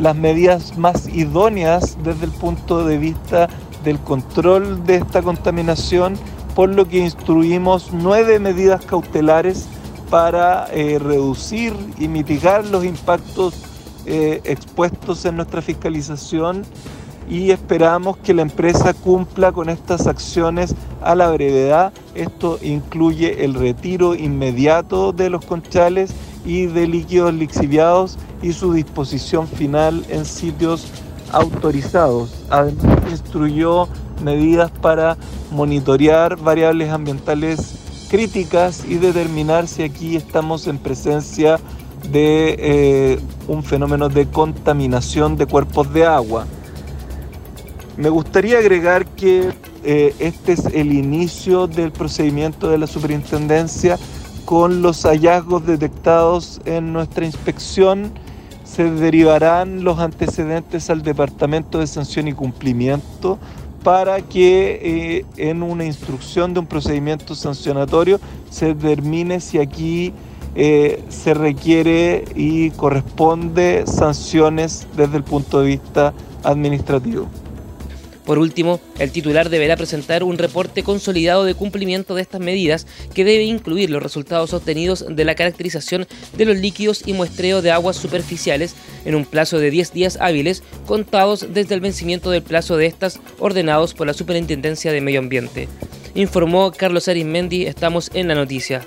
las 0.00 0.16
medidas 0.16 0.76
más 0.76 1.08
idóneas 1.08 1.96
desde 2.02 2.24
el 2.24 2.32
punto 2.32 2.84
de 2.84 2.98
vista 2.98 3.48
del 3.84 4.00
control 4.00 4.84
de 4.84 4.96
esta 4.96 5.22
contaminación, 5.22 6.18
por 6.56 6.70
lo 6.70 6.88
que 6.88 6.98
instruimos 6.98 7.90
nueve 7.92 8.40
medidas 8.40 8.84
cautelares 8.84 9.68
para 10.10 10.66
eh, 10.72 10.98
reducir 10.98 11.72
y 11.98 12.08
mitigar 12.08 12.66
los 12.66 12.84
impactos 12.84 13.54
eh, 14.06 14.40
expuestos 14.44 15.24
en 15.24 15.36
nuestra 15.36 15.62
fiscalización 15.62 16.64
y 17.28 17.52
esperamos 17.52 18.16
que 18.16 18.34
la 18.34 18.42
empresa 18.42 18.92
cumpla 18.92 19.52
con 19.52 19.68
estas 19.68 20.08
acciones 20.08 20.74
a 21.00 21.14
la 21.14 21.30
brevedad. 21.30 21.92
Esto 22.16 22.58
incluye 22.60 23.44
el 23.44 23.54
retiro 23.54 24.16
inmediato 24.16 25.12
de 25.12 25.30
los 25.30 25.44
conchales 25.44 26.12
y 26.44 26.66
de 26.66 26.88
líquidos 26.88 27.32
lixiviados 27.32 28.18
y 28.42 28.52
su 28.52 28.72
disposición 28.72 29.46
final 29.46 30.04
en 30.08 30.24
sitios 30.24 30.88
autorizados. 31.30 32.32
Además, 32.50 32.98
instruyó 33.08 33.86
medidas 34.24 34.72
para 34.72 35.16
monitorear 35.52 36.36
variables 36.36 36.90
ambientales 36.90 37.76
críticas 38.10 38.84
y 38.86 38.96
determinar 38.96 39.68
si 39.68 39.84
aquí 39.84 40.16
estamos 40.16 40.66
en 40.66 40.78
presencia 40.78 41.60
de 42.10 42.56
eh, 42.58 43.20
un 43.46 43.62
fenómeno 43.62 44.08
de 44.08 44.26
contaminación 44.26 45.36
de 45.36 45.46
cuerpos 45.46 45.92
de 45.92 46.04
agua. 46.04 46.46
Me 47.96 48.08
gustaría 48.08 48.58
agregar 48.58 49.06
que 49.06 49.52
eh, 49.84 50.14
este 50.18 50.52
es 50.52 50.66
el 50.66 50.92
inicio 50.92 51.68
del 51.68 51.92
procedimiento 51.92 52.68
de 52.68 52.78
la 52.78 52.88
superintendencia 52.88 53.96
con 54.44 54.82
los 54.82 55.04
hallazgos 55.04 55.64
detectados 55.64 56.60
en 56.64 56.92
nuestra 56.92 57.24
inspección. 57.24 58.10
Se 58.64 58.90
derivarán 58.90 59.84
los 59.84 60.00
antecedentes 60.00 60.90
al 60.90 61.02
Departamento 61.02 61.78
de 61.78 61.86
Sanción 61.86 62.26
y 62.26 62.32
Cumplimiento 62.32 63.38
para 63.82 64.20
que 64.20 64.80
eh, 64.82 65.26
en 65.36 65.62
una 65.62 65.84
instrucción 65.84 66.54
de 66.54 66.60
un 66.60 66.66
procedimiento 66.66 67.34
sancionatorio 67.34 68.20
se 68.50 68.74
determine 68.74 69.40
si 69.40 69.58
aquí 69.58 70.12
eh, 70.54 71.02
se 71.08 71.34
requiere 71.34 72.24
y 72.34 72.70
corresponde 72.70 73.84
sanciones 73.86 74.86
desde 74.96 75.16
el 75.16 75.24
punto 75.24 75.60
de 75.60 75.66
vista 75.68 76.12
administrativo. 76.42 77.28
Por 78.24 78.38
último, 78.38 78.80
el 78.98 79.12
titular 79.12 79.48
deberá 79.48 79.76
presentar 79.76 80.22
un 80.22 80.38
reporte 80.38 80.82
consolidado 80.82 81.44
de 81.44 81.54
cumplimiento 81.54 82.14
de 82.14 82.22
estas 82.22 82.40
medidas 82.40 82.86
que 83.14 83.24
debe 83.24 83.44
incluir 83.44 83.90
los 83.90 84.02
resultados 84.02 84.52
obtenidos 84.52 85.04
de 85.08 85.24
la 85.24 85.34
caracterización 85.34 86.06
de 86.36 86.44
los 86.44 86.56
líquidos 86.56 87.02
y 87.06 87.12
muestreo 87.12 87.62
de 87.62 87.70
aguas 87.70 87.96
superficiales 87.96 88.74
en 89.04 89.14
un 89.14 89.24
plazo 89.24 89.58
de 89.58 89.70
10 89.70 89.92
días 89.92 90.18
hábiles 90.20 90.62
contados 90.86 91.46
desde 91.52 91.74
el 91.74 91.80
vencimiento 91.80 92.30
del 92.30 92.42
plazo 92.42 92.76
de 92.76 92.86
estas 92.86 93.20
ordenados 93.38 93.94
por 93.94 94.06
la 94.06 94.14
Superintendencia 94.14 94.92
de 94.92 95.00
Medio 95.00 95.20
Ambiente. 95.20 95.68
Informó 96.14 96.72
Carlos 96.72 97.08
Arismendi, 97.08 97.66
estamos 97.66 98.10
en 98.14 98.28
la 98.28 98.34
noticia. 98.34 98.86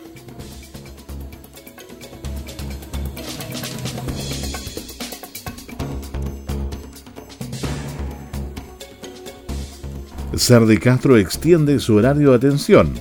Sar 10.44 10.66
de 10.66 10.78
Castro 10.78 11.18
extiende 11.18 11.80
su 11.80 11.96
horario 11.96 12.32
de 12.32 12.36
atención. 12.36 12.92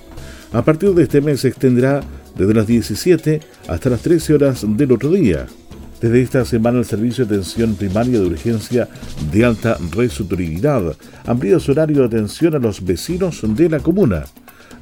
A 0.52 0.62
partir 0.62 0.90
de 0.90 1.02
este 1.02 1.20
mes 1.20 1.40
se 1.40 1.48
extenderá 1.48 2.00
desde 2.38 2.54
las 2.54 2.68
17 2.68 3.40
hasta 3.66 3.90
las 3.90 4.00
13 4.02 4.34
horas 4.34 4.64
del 4.64 4.92
otro 4.92 5.10
día. 5.10 5.46
Desde 6.00 6.22
esta 6.22 6.44
semana 6.44 6.78
el 6.78 6.84
Servicio 6.84 7.26
de 7.26 7.34
Atención 7.34 7.74
Primaria 7.74 8.20
de 8.20 8.26
Urgencia 8.26 8.88
de 9.32 9.44
Alta 9.44 9.76
Resolubilidad 9.90 10.96
amplía 11.26 11.58
su 11.58 11.72
horario 11.72 11.98
de 12.02 12.16
atención 12.16 12.54
a 12.54 12.60
los 12.60 12.84
vecinos 12.84 13.40
de 13.42 13.68
la 13.68 13.80
comuna. 13.80 14.26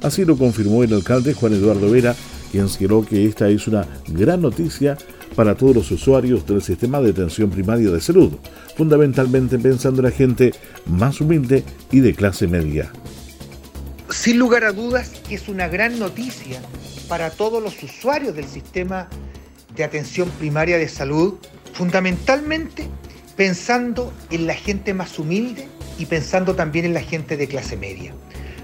Así 0.03 0.23
lo 0.23 0.37
confirmó 0.37 0.83
el 0.83 0.93
alcalde 0.93 1.33
Juan 1.33 1.53
Eduardo 1.53 1.89
Vera, 1.89 2.15
quien 2.51 2.69
señaló 2.69 3.05
que 3.05 3.25
esta 3.25 3.47
es 3.49 3.67
una 3.67 3.87
gran 4.07 4.41
noticia 4.41 4.97
para 5.35 5.55
todos 5.55 5.75
los 5.75 5.91
usuarios 5.91 6.45
del 6.45 6.61
sistema 6.61 6.99
de 6.99 7.11
atención 7.11 7.49
primaria 7.49 7.89
de 7.89 8.01
salud, 8.01 8.33
fundamentalmente 8.75 9.57
pensando 9.57 10.01
en 10.01 10.05
la 10.05 10.11
gente 10.11 10.53
más 10.85 11.21
humilde 11.21 11.63
y 11.91 12.01
de 12.01 12.13
clase 12.13 12.47
media. 12.47 12.91
Sin 14.09 14.37
lugar 14.37 14.65
a 14.65 14.73
dudas 14.73 15.13
es 15.29 15.47
una 15.47 15.69
gran 15.69 15.97
noticia 15.97 16.61
para 17.07 17.29
todos 17.29 17.63
los 17.63 17.81
usuarios 17.81 18.35
del 18.35 18.45
sistema 18.45 19.07
de 19.75 19.83
atención 19.85 20.29
primaria 20.31 20.77
de 20.77 20.89
salud, 20.89 21.35
fundamentalmente 21.73 22.87
pensando 23.37 24.13
en 24.29 24.47
la 24.47 24.53
gente 24.53 24.93
más 24.93 25.17
humilde 25.17 25.67
y 25.97 26.05
pensando 26.05 26.55
también 26.55 26.85
en 26.85 26.93
la 26.93 27.01
gente 27.01 27.37
de 27.37 27.47
clase 27.47 27.77
media. 27.77 28.13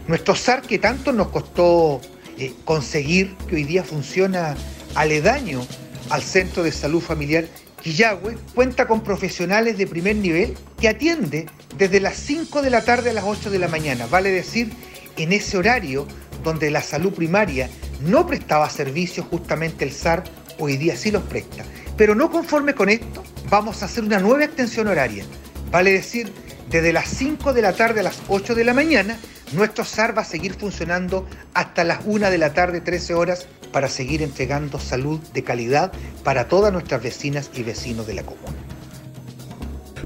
Nuestro 0.07 0.35
SAR 0.35 0.61
que 0.61 0.79
tanto 0.79 1.13
nos 1.13 1.29
costó 1.29 2.01
eh, 2.37 2.53
conseguir, 2.65 3.35
que 3.47 3.55
hoy 3.55 3.63
día 3.63 3.83
funciona 3.83 4.55
aledaño 4.95 5.65
al 6.09 6.21
Centro 6.21 6.63
de 6.63 6.71
Salud 6.71 7.01
Familiar. 7.01 7.45
Quillagüe, 7.81 8.37
cuenta 8.55 8.87
con 8.87 9.01
profesionales 9.01 9.77
de 9.77 9.87
primer 9.87 10.15
nivel 10.15 10.55
que 10.79 10.87
atiende 10.87 11.47
desde 11.77 11.99
las 11.99 12.15
5 12.15 12.61
de 12.61 12.69
la 12.69 12.83
tarde 12.83 13.11
a 13.11 13.13
las 13.13 13.23
8 13.25 13.49
de 13.49 13.59
la 13.59 13.67
mañana, 13.67 14.07
vale 14.07 14.31
decir, 14.31 14.71
en 15.17 15.33
ese 15.33 15.57
horario 15.57 16.07
donde 16.43 16.71
la 16.71 16.81
salud 16.81 17.13
primaria 17.13 17.69
no 18.01 18.25
prestaba 18.27 18.69
servicios, 18.69 19.27
justamente 19.27 19.85
el 19.85 19.91
SAR 19.91 20.23
hoy 20.59 20.77
día 20.77 20.95
sí 20.95 21.11
los 21.11 21.23
presta. 21.23 21.63
Pero 21.95 22.15
no 22.15 22.29
conforme 22.29 22.73
con 22.73 22.89
esto, 22.89 23.23
vamos 23.49 23.81
a 23.81 23.85
hacer 23.85 24.03
una 24.03 24.19
nueva 24.19 24.45
extensión 24.45 24.87
horaria, 24.87 25.25
vale 25.71 25.91
decir, 25.91 26.31
desde 26.69 26.93
las 26.93 27.07
5 27.07 27.53
de 27.53 27.61
la 27.61 27.73
tarde 27.73 28.01
a 28.01 28.03
las 28.03 28.21
8 28.27 28.55
de 28.55 28.63
la 28.63 28.73
mañana, 28.73 29.17
nuestro 29.53 29.85
SAR 29.85 30.17
va 30.17 30.21
a 30.21 30.25
seguir 30.25 30.53
funcionando 30.53 31.25
hasta 31.53 31.83
las 31.83 31.99
1 32.05 32.29
de 32.29 32.37
la 32.37 32.53
tarde, 32.53 32.81
13 32.81 33.13
horas, 33.13 33.47
para 33.71 33.87
seguir 33.87 34.21
entregando 34.21 34.79
salud 34.79 35.19
de 35.33 35.43
calidad 35.43 35.91
para 36.23 36.47
todas 36.47 36.73
nuestras 36.73 37.03
vecinas 37.03 37.49
y 37.55 37.63
vecinos 37.63 38.07
de 38.07 38.15
la 38.15 38.23
comuna. 38.23 38.57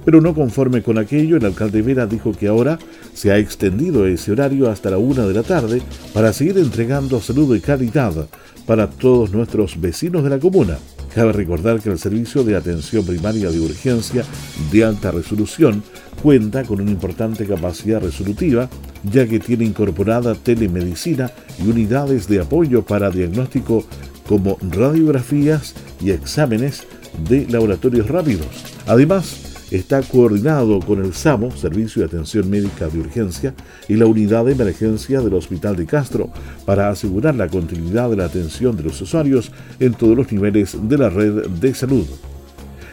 Pero 0.03 0.19
no 0.19 0.33
conforme 0.33 0.81
con 0.81 0.97
aquello, 0.97 1.37
el 1.37 1.45
alcalde 1.45 1.81
Vera 1.81 2.07
dijo 2.07 2.31
que 2.31 2.47
ahora 2.47 2.79
se 3.13 3.31
ha 3.31 3.37
extendido 3.37 4.07
ese 4.07 4.31
horario 4.31 4.69
hasta 4.69 4.89
la 4.89 4.97
una 4.97 5.27
de 5.27 5.33
la 5.33 5.43
tarde 5.43 5.81
para 6.13 6.33
seguir 6.33 6.57
entregando 6.57 7.21
salud 7.21 7.53
de 7.53 7.61
calidad 7.61 8.27
para 8.65 8.89
todos 8.89 9.31
nuestros 9.31 9.79
vecinos 9.79 10.23
de 10.23 10.29
la 10.29 10.39
comuna. 10.39 10.77
Cabe 11.13 11.33
recordar 11.33 11.81
que 11.81 11.89
el 11.89 11.99
servicio 11.99 12.43
de 12.43 12.55
atención 12.55 13.05
primaria 13.05 13.51
de 13.51 13.59
urgencia 13.59 14.23
de 14.71 14.83
alta 14.83 15.11
resolución 15.11 15.83
cuenta 16.23 16.63
con 16.63 16.79
una 16.79 16.91
importante 16.91 17.45
capacidad 17.45 18.01
resolutiva, 18.01 18.69
ya 19.03 19.27
que 19.27 19.39
tiene 19.39 19.65
incorporada 19.65 20.35
telemedicina 20.35 21.31
y 21.59 21.69
unidades 21.69 22.27
de 22.27 22.41
apoyo 22.41 22.83
para 22.83 23.09
diagnóstico 23.09 23.83
como 24.27 24.57
radiografías 24.61 25.73
y 25.99 26.11
exámenes 26.11 26.83
de 27.27 27.45
laboratorios 27.47 28.07
rápidos. 28.07 28.47
Además, 28.87 29.50
está 29.71 30.01
coordinado 30.01 30.79
con 30.81 31.03
el 31.03 31.13
SAMO, 31.13 31.51
Servicio 31.51 32.01
de 32.01 32.07
Atención 32.07 32.49
Médica 32.49 32.87
de 32.89 32.99
Urgencia, 32.99 33.53
y 33.87 33.95
la 33.95 34.05
Unidad 34.05 34.45
de 34.45 34.51
Emergencia 34.51 35.21
del 35.21 35.33
Hospital 35.33 35.75
de 35.77 35.85
Castro 35.85 36.29
para 36.65 36.89
asegurar 36.89 37.35
la 37.35 37.47
continuidad 37.47 38.09
de 38.09 38.17
la 38.17 38.25
atención 38.25 38.75
de 38.75 38.83
los 38.83 39.01
usuarios 39.01 39.51
en 39.79 39.93
todos 39.93 40.15
los 40.15 40.31
niveles 40.31 40.77
de 40.81 40.97
la 40.97 41.09
red 41.09 41.47
de 41.47 41.73
salud. 41.73 42.05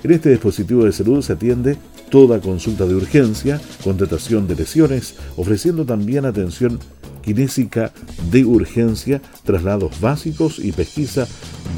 En 0.04 0.12
este 0.12 0.30
dispositivo 0.30 0.84
de 0.84 0.92
salud 0.92 1.22
se 1.22 1.32
atiende 1.32 1.76
toda 2.08 2.40
consulta 2.40 2.86
de 2.86 2.94
urgencia, 2.94 3.60
contratación 3.82 4.46
de 4.46 4.54
lesiones, 4.54 5.16
ofreciendo 5.36 5.84
también 5.84 6.24
atención 6.24 6.78
kinésica 7.22 7.92
de 8.30 8.44
urgencia, 8.44 9.20
traslados 9.44 10.00
básicos 10.00 10.58
y 10.58 10.72
pesquisa 10.72 11.26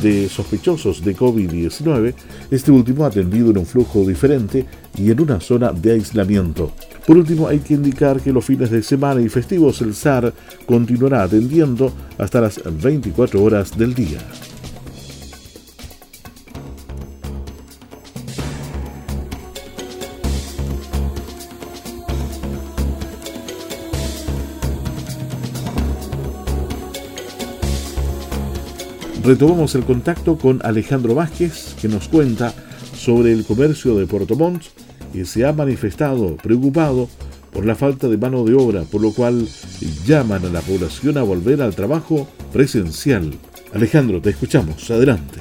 de 0.03 0.29
sospechosos 0.29 1.05
de 1.05 1.17
COVID-19, 1.17 2.15
este 2.51 2.71
último 2.71 3.05
atendido 3.05 3.51
en 3.51 3.59
un 3.59 3.67
flujo 3.67 4.05
diferente 4.07 4.67
y 4.97 5.11
en 5.11 5.21
una 5.21 5.41
zona 5.41 5.73
de 5.73 5.93
aislamiento. 5.93 6.73
Por 7.07 7.17
último, 7.17 7.49
hay 7.49 7.59
que 7.59 7.75
indicar 7.75 8.21
que 8.21 8.33
los 8.33 8.45
fines 8.45 8.71
de 8.71 8.83
semana 8.83 9.21
y 9.21 9.29
festivos 9.29 9.81
el 9.83 9.95
SAR 9.95 10.33
continuará 10.67 11.23
atendiendo 11.23 11.93
hasta 12.19 12.41
las 12.41 12.61
24 12.65 13.43
horas 13.43 13.77
del 13.77 13.95
día. 13.95 14.19
Retomamos 29.31 29.77
el 29.77 29.85
contacto 29.85 30.37
con 30.37 30.61
Alejandro 30.65 31.15
Vázquez, 31.15 31.77
que 31.81 31.87
nos 31.87 32.09
cuenta 32.09 32.53
sobre 32.97 33.33
el 33.33 33.45
comercio 33.45 33.97
de 33.97 34.05
Puerto 34.05 34.35
Montt 34.35 34.65
y 35.15 35.25
se 35.25 35.47
ha 35.47 35.53
manifestado 35.53 36.37
preocupado 36.37 37.09
por 37.53 37.65
la 37.65 37.77
falta 37.77 38.09
de 38.09 38.17
mano 38.17 38.43
de 38.43 38.55
obra, 38.55 38.83
por 38.83 39.01
lo 39.01 39.13
cual 39.13 39.47
llaman 40.05 40.45
a 40.47 40.49
la 40.49 40.61
población 40.61 41.17
a 41.17 41.23
volver 41.23 41.63
al 41.63 41.77
trabajo 41.77 42.27
presencial. 42.53 43.33
Alejandro, 43.73 44.21
te 44.21 44.31
escuchamos. 44.31 44.91
Adelante. 44.91 45.39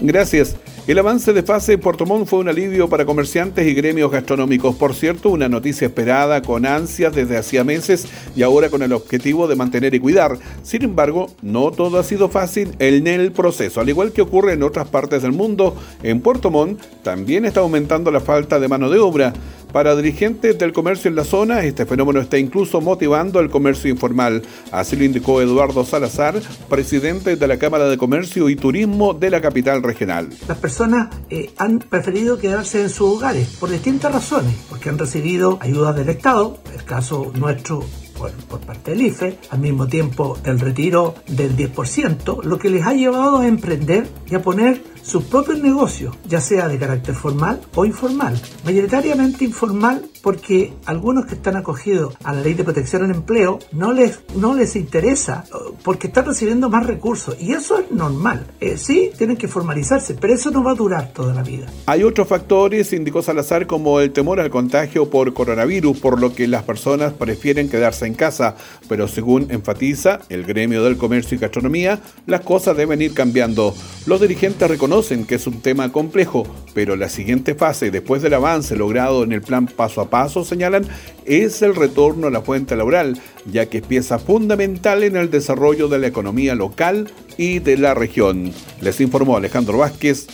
Gracias. 0.00 0.56
El 0.86 1.00
avance 1.00 1.32
de 1.32 1.42
fase 1.42 1.78
Puerto 1.78 2.06
Montt 2.06 2.28
fue 2.28 2.38
un 2.38 2.48
alivio 2.48 2.88
para 2.88 3.04
comerciantes 3.04 3.66
y 3.66 3.74
gremios 3.74 4.08
gastronómicos. 4.08 4.76
Por 4.76 4.94
cierto, 4.94 5.30
una 5.30 5.48
noticia 5.48 5.88
esperada 5.88 6.42
con 6.42 6.64
ansias 6.64 7.12
desde 7.12 7.36
hacía 7.36 7.64
meses 7.64 8.06
y 8.36 8.44
ahora 8.44 8.70
con 8.70 8.82
el 8.82 8.92
objetivo 8.92 9.48
de 9.48 9.56
mantener 9.56 9.96
y 9.96 9.98
cuidar. 9.98 10.38
Sin 10.62 10.84
embargo, 10.84 11.26
no 11.42 11.72
todo 11.72 11.98
ha 11.98 12.04
sido 12.04 12.28
fácil 12.28 12.76
en 12.78 13.08
el 13.08 13.32
proceso. 13.32 13.80
Al 13.80 13.88
igual 13.88 14.12
que 14.12 14.22
ocurre 14.22 14.52
en 14.52 14.62
otras 14.62 14.86
partes 14.86 15.22
del 15.22 15.32
mundo, 15.32 15.76
en 16.04 16.20
Puerto 16.20 16.52
Montt 16.52 16.80
también 17.02 17.46
está 17.46 17.62
aumentando 17.62 18.12
la 18.12 18.20
falta 18.20 18.60
de 18.60 18.68
mano 18.68 18.88
de 18.88 19.00
obra. 19.00 19.32
Para 19.72 19.94
dirigentes 19.94 20.58
del 20.58 20.72
comercio 20.72 21.08
en 21.08 21.16
la 21.16 21.24
zona, 21.24 21.62
este 21.64 21.86
fenómeno 21.86 22.20
está 22.20 22.38
incluso 22.38 22.80
motivando 22.80 23.40
el 23.40 23.50
comercio 23.50 23.90
informal. 23.90 24.42
Así 24.72 24.96
lo 24.96 25.04
indicó 25.04 25.42
Eduardo 25.42 25.84
Salazar, 25.84 26.40
presidente 26.68 27.36
de 27.36 27.46
la 27.46 27.58
Cámara 27.58 27.88
de 27.88 27.98
Comercio 27.98 28.48
y 28.48 28.56
Turismo 28.56 29.12
de 29.12 29.30
la 29.30 29.40
capital 29.40 29.82
regional. 29.82 30.30
Las 30.48 30.58
personas 30.58 31.14
eh, 31.30 31.50
han 31.58 31.78
preferido 31.78 32.38
quedarse 32.38 32.82
en 32.82 32.88
sus 32.88 33.16
hogares 33.16 33.56
por 33.60 33.70
distintas 33.70 34.12
razones, 34.12 34.54
porque 34.68 34.88
han 34.88 34.98
recibido 34.98 35.58
ayudas 35.60 35.96
del 35.96 36.08
Estado, 36.08 36.58
el 36.74 36.84
caso 36.84 37.32
nuestro 37.34 37.84
por, 38.16 38.32
por, 38.32 38.60
parte 38.60 38.92
del 38.92 39.02
IFE, 39.02 39.38
al 39.50 39.58
mismo 39.58 39.86
tiempo 39.86 40.38
el 40.44 40.58
retiro 40.58 41.14
del 41.28 41.56
10%, 41.56 42.42
lo 42.42 42.58
que 42.58 42.70
les 42.70 42.86
ha 42.86 42.92
llevado 42.92 43.38
a 43.38 43.46
emprender 43.46 44.08
y 44.26 44.34
a 44.34 44.42
poner 44.42 44.82
sus 45.06 45.24
propios 45.24 45.60
negocios, 45.60 46.16
ya 46.26 46.40
sea 46.40 46.68
de 46.68 46.78
carácter 46.78 47.14
formal 47.14 47.60
o 47.76 47.84
informal. 47.84 48.40
Mayoritariamente 48.64 49.44
informal 49.44 50.02
porque 50.20 50.72
algunos 50.86 51.26
que 51.26 51.36
están 51.36 51.54
acogidos 51.54 52.14
a 52.24 52.32
la 52.32 52.40
ley 52.40 52.54
de 52.54 52.64
protección 52.64 53.04
al 53.04 53.12
empleo 53.12 53.60
no 53.70 53.92
les, 53.92 54.18
no 54.34 54.56
les 54.56 54.74
interesa 54.74 55.44
porque 55.84 56.08
están 56.08 56.26
recibiendo 56.26 56.68
más 56.68 56.84
recursos 56.84 57.36
y 57.38 57.52
eso 57.52 57.78
es 57.78 57.92
normal. 57.92 58.48
Eh, 58.58 58.76
sí, 58.76 59.12
tienen 59.16 59.36
que 59.36 59.46
formalizarse, 59.46 60.14
pero 60.14 60.34
eso 60.34 60.50
no 60.50 60.64
va 60.64 60.72
a 60.72 60.74
durar 60.74 61.12
toda 61.12 61.32
la 61.32 61.44
vida. 61.44 61.66
Hay 61.86 62.02
otros 62.02 62.26
factores, 62.26 62.92
indicó 62.92 63.22
Salazar, 63.22 63.68
como 63.68 64.00
el 64.00 64.12
temor 64.12 64.40
al 64.40 64.50
contagio 64.50 65.08
por 65.08 65.32
coronavirus, 65.32 66.00
por 66.00 66.20
lo 66.20 66.34
que 66.34 66.48
las 66.48 66.64
personas 66.64 67.12
prefieren 67.12 67.68
quedarse 67.68 68.05
en 68.06 68.14
casa, 68.14 68.56
pero 68.88 69.08
según 69.08 69.50
enfatiza 69.50 70.20
el 70.28 70.44
gremio 70.44 70.84
del 70.84 70.96
comercio 70.96 71.36
y 71.36 71.40
gastronomía, 71.40 72.00
las 72.26 72.40
cosas 72.40 72.76
deben 72.76 73.02
ir 73.02 73.14
cambiando. 73.14 73.74
Los 74.06 74.20
dirigentes 74.20 74.68
reconocen 74.68 75.24
que 75.24 75.36
es 75.36 75.46
un 75.46 75.60
tema 75.60 75.92
complejo, 75.92 76.46
pero 76.74 76.96
la 76.96 77.08
siguiente 77.08 77.54
fase, 77.54 77.90
después 77.90 78.22
del 78.22 78.34
avance 78.34 78.76
logrado 78.76 79.24
en 79.24 79.32
el 79.32 79.42
plan 79.42 79.66
paso 79.66 80.00
a 80.00 80.10
paso, 80.10 80.44
señalan, 80.44 80.86
es 81.24 81.62
el 81.62 81.74
retorno 81.74 82.28
a 82.28 82.30
la 82.30 82.42
fuente 82.42 82.76
laboral, 82.76 83.20
ya 83.50 83.66
que 83.66 83.78
es 83.78 83.86
pieza 83.86 84.18
fundamental 84.18 85.02
en 85.02 85.16
el 85.16 85.30
desarrollo 85.30 85.88
de 85.88 85.98
la 85.98 86.06
economía 86.06 86.54
local 86.54 87.10
y 87.36 87.58
de 87.58 87.76
la 87.76 87.94
región. 87.94 88.52
Les 88.80 89.00
informó 89.00 89.36
Alejandro 89.36 89.78
Vázquez 89.78 90.26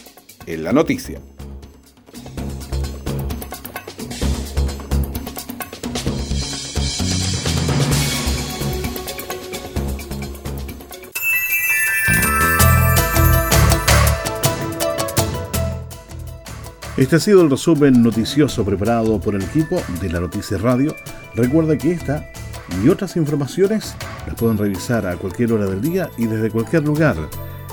en 0.46 0.64
la 0.64 0.72
noticia. 0.72 1.20
Este 17.02 17.16
ha 17.16 17.18
sido 17.18 17.42
el 17.42 17.50
resumen 17.50 18.00
noticioso 18.00 18.64
preparado 18.64 19.18
por 19.18 19.34
el 19.34 19.42
equipo 19.42 19.82
de 20.00 20.08
la 20.08 20.20
Noticia 20.20 20.56
Radio. 20.56 20.94
Recuerda 21.34 21.76
que 21.76 21.90
esta 21.90 22.30
y 22.80 22.88
otras 22.88 23.16
informaciones 23.16 23.96
las 24.24 24.36
pueden 24.36 24.56
revisar 24.56 25.04
a 25.08 25.16
cualquier 25.16 25.52
hora 25.52 25.66
del 25.66 25.82
día 25.82 26.08
y 26.16 26.26
desde 26.26 26.52
cualquier 26.52 26.84
lugar 26.84 27.16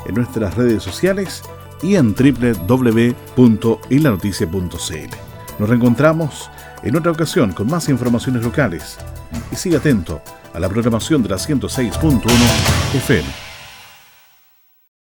en 0.08 0.16
nuestras 0.16 0.56
redes 0.56 0.82
sociales 0.82 1.44
y 1.84 1.94
en 1.94 2.16
www.ilanoticia.cl. 2.16 5.16
Nos 5.60 5.70
reencontramos 5.70 6.50
en 6.82 6.96
otra 6.96 7.12
ocasión 7.12 7.52
con 7.52 7.68
más 7.68 7.88
informaciones 7.88 8.44
locales 8.44 8.98
y 9.52 9.56
siga 9.56 9.78
atento 9.78 10.24
a 10.56 10.60
la 10.60 10.70
programación 10.70 11.22
de 11.22 11.30
la 11.30 11.36
106.1 11.36 12.24
FM. 12.96 13.49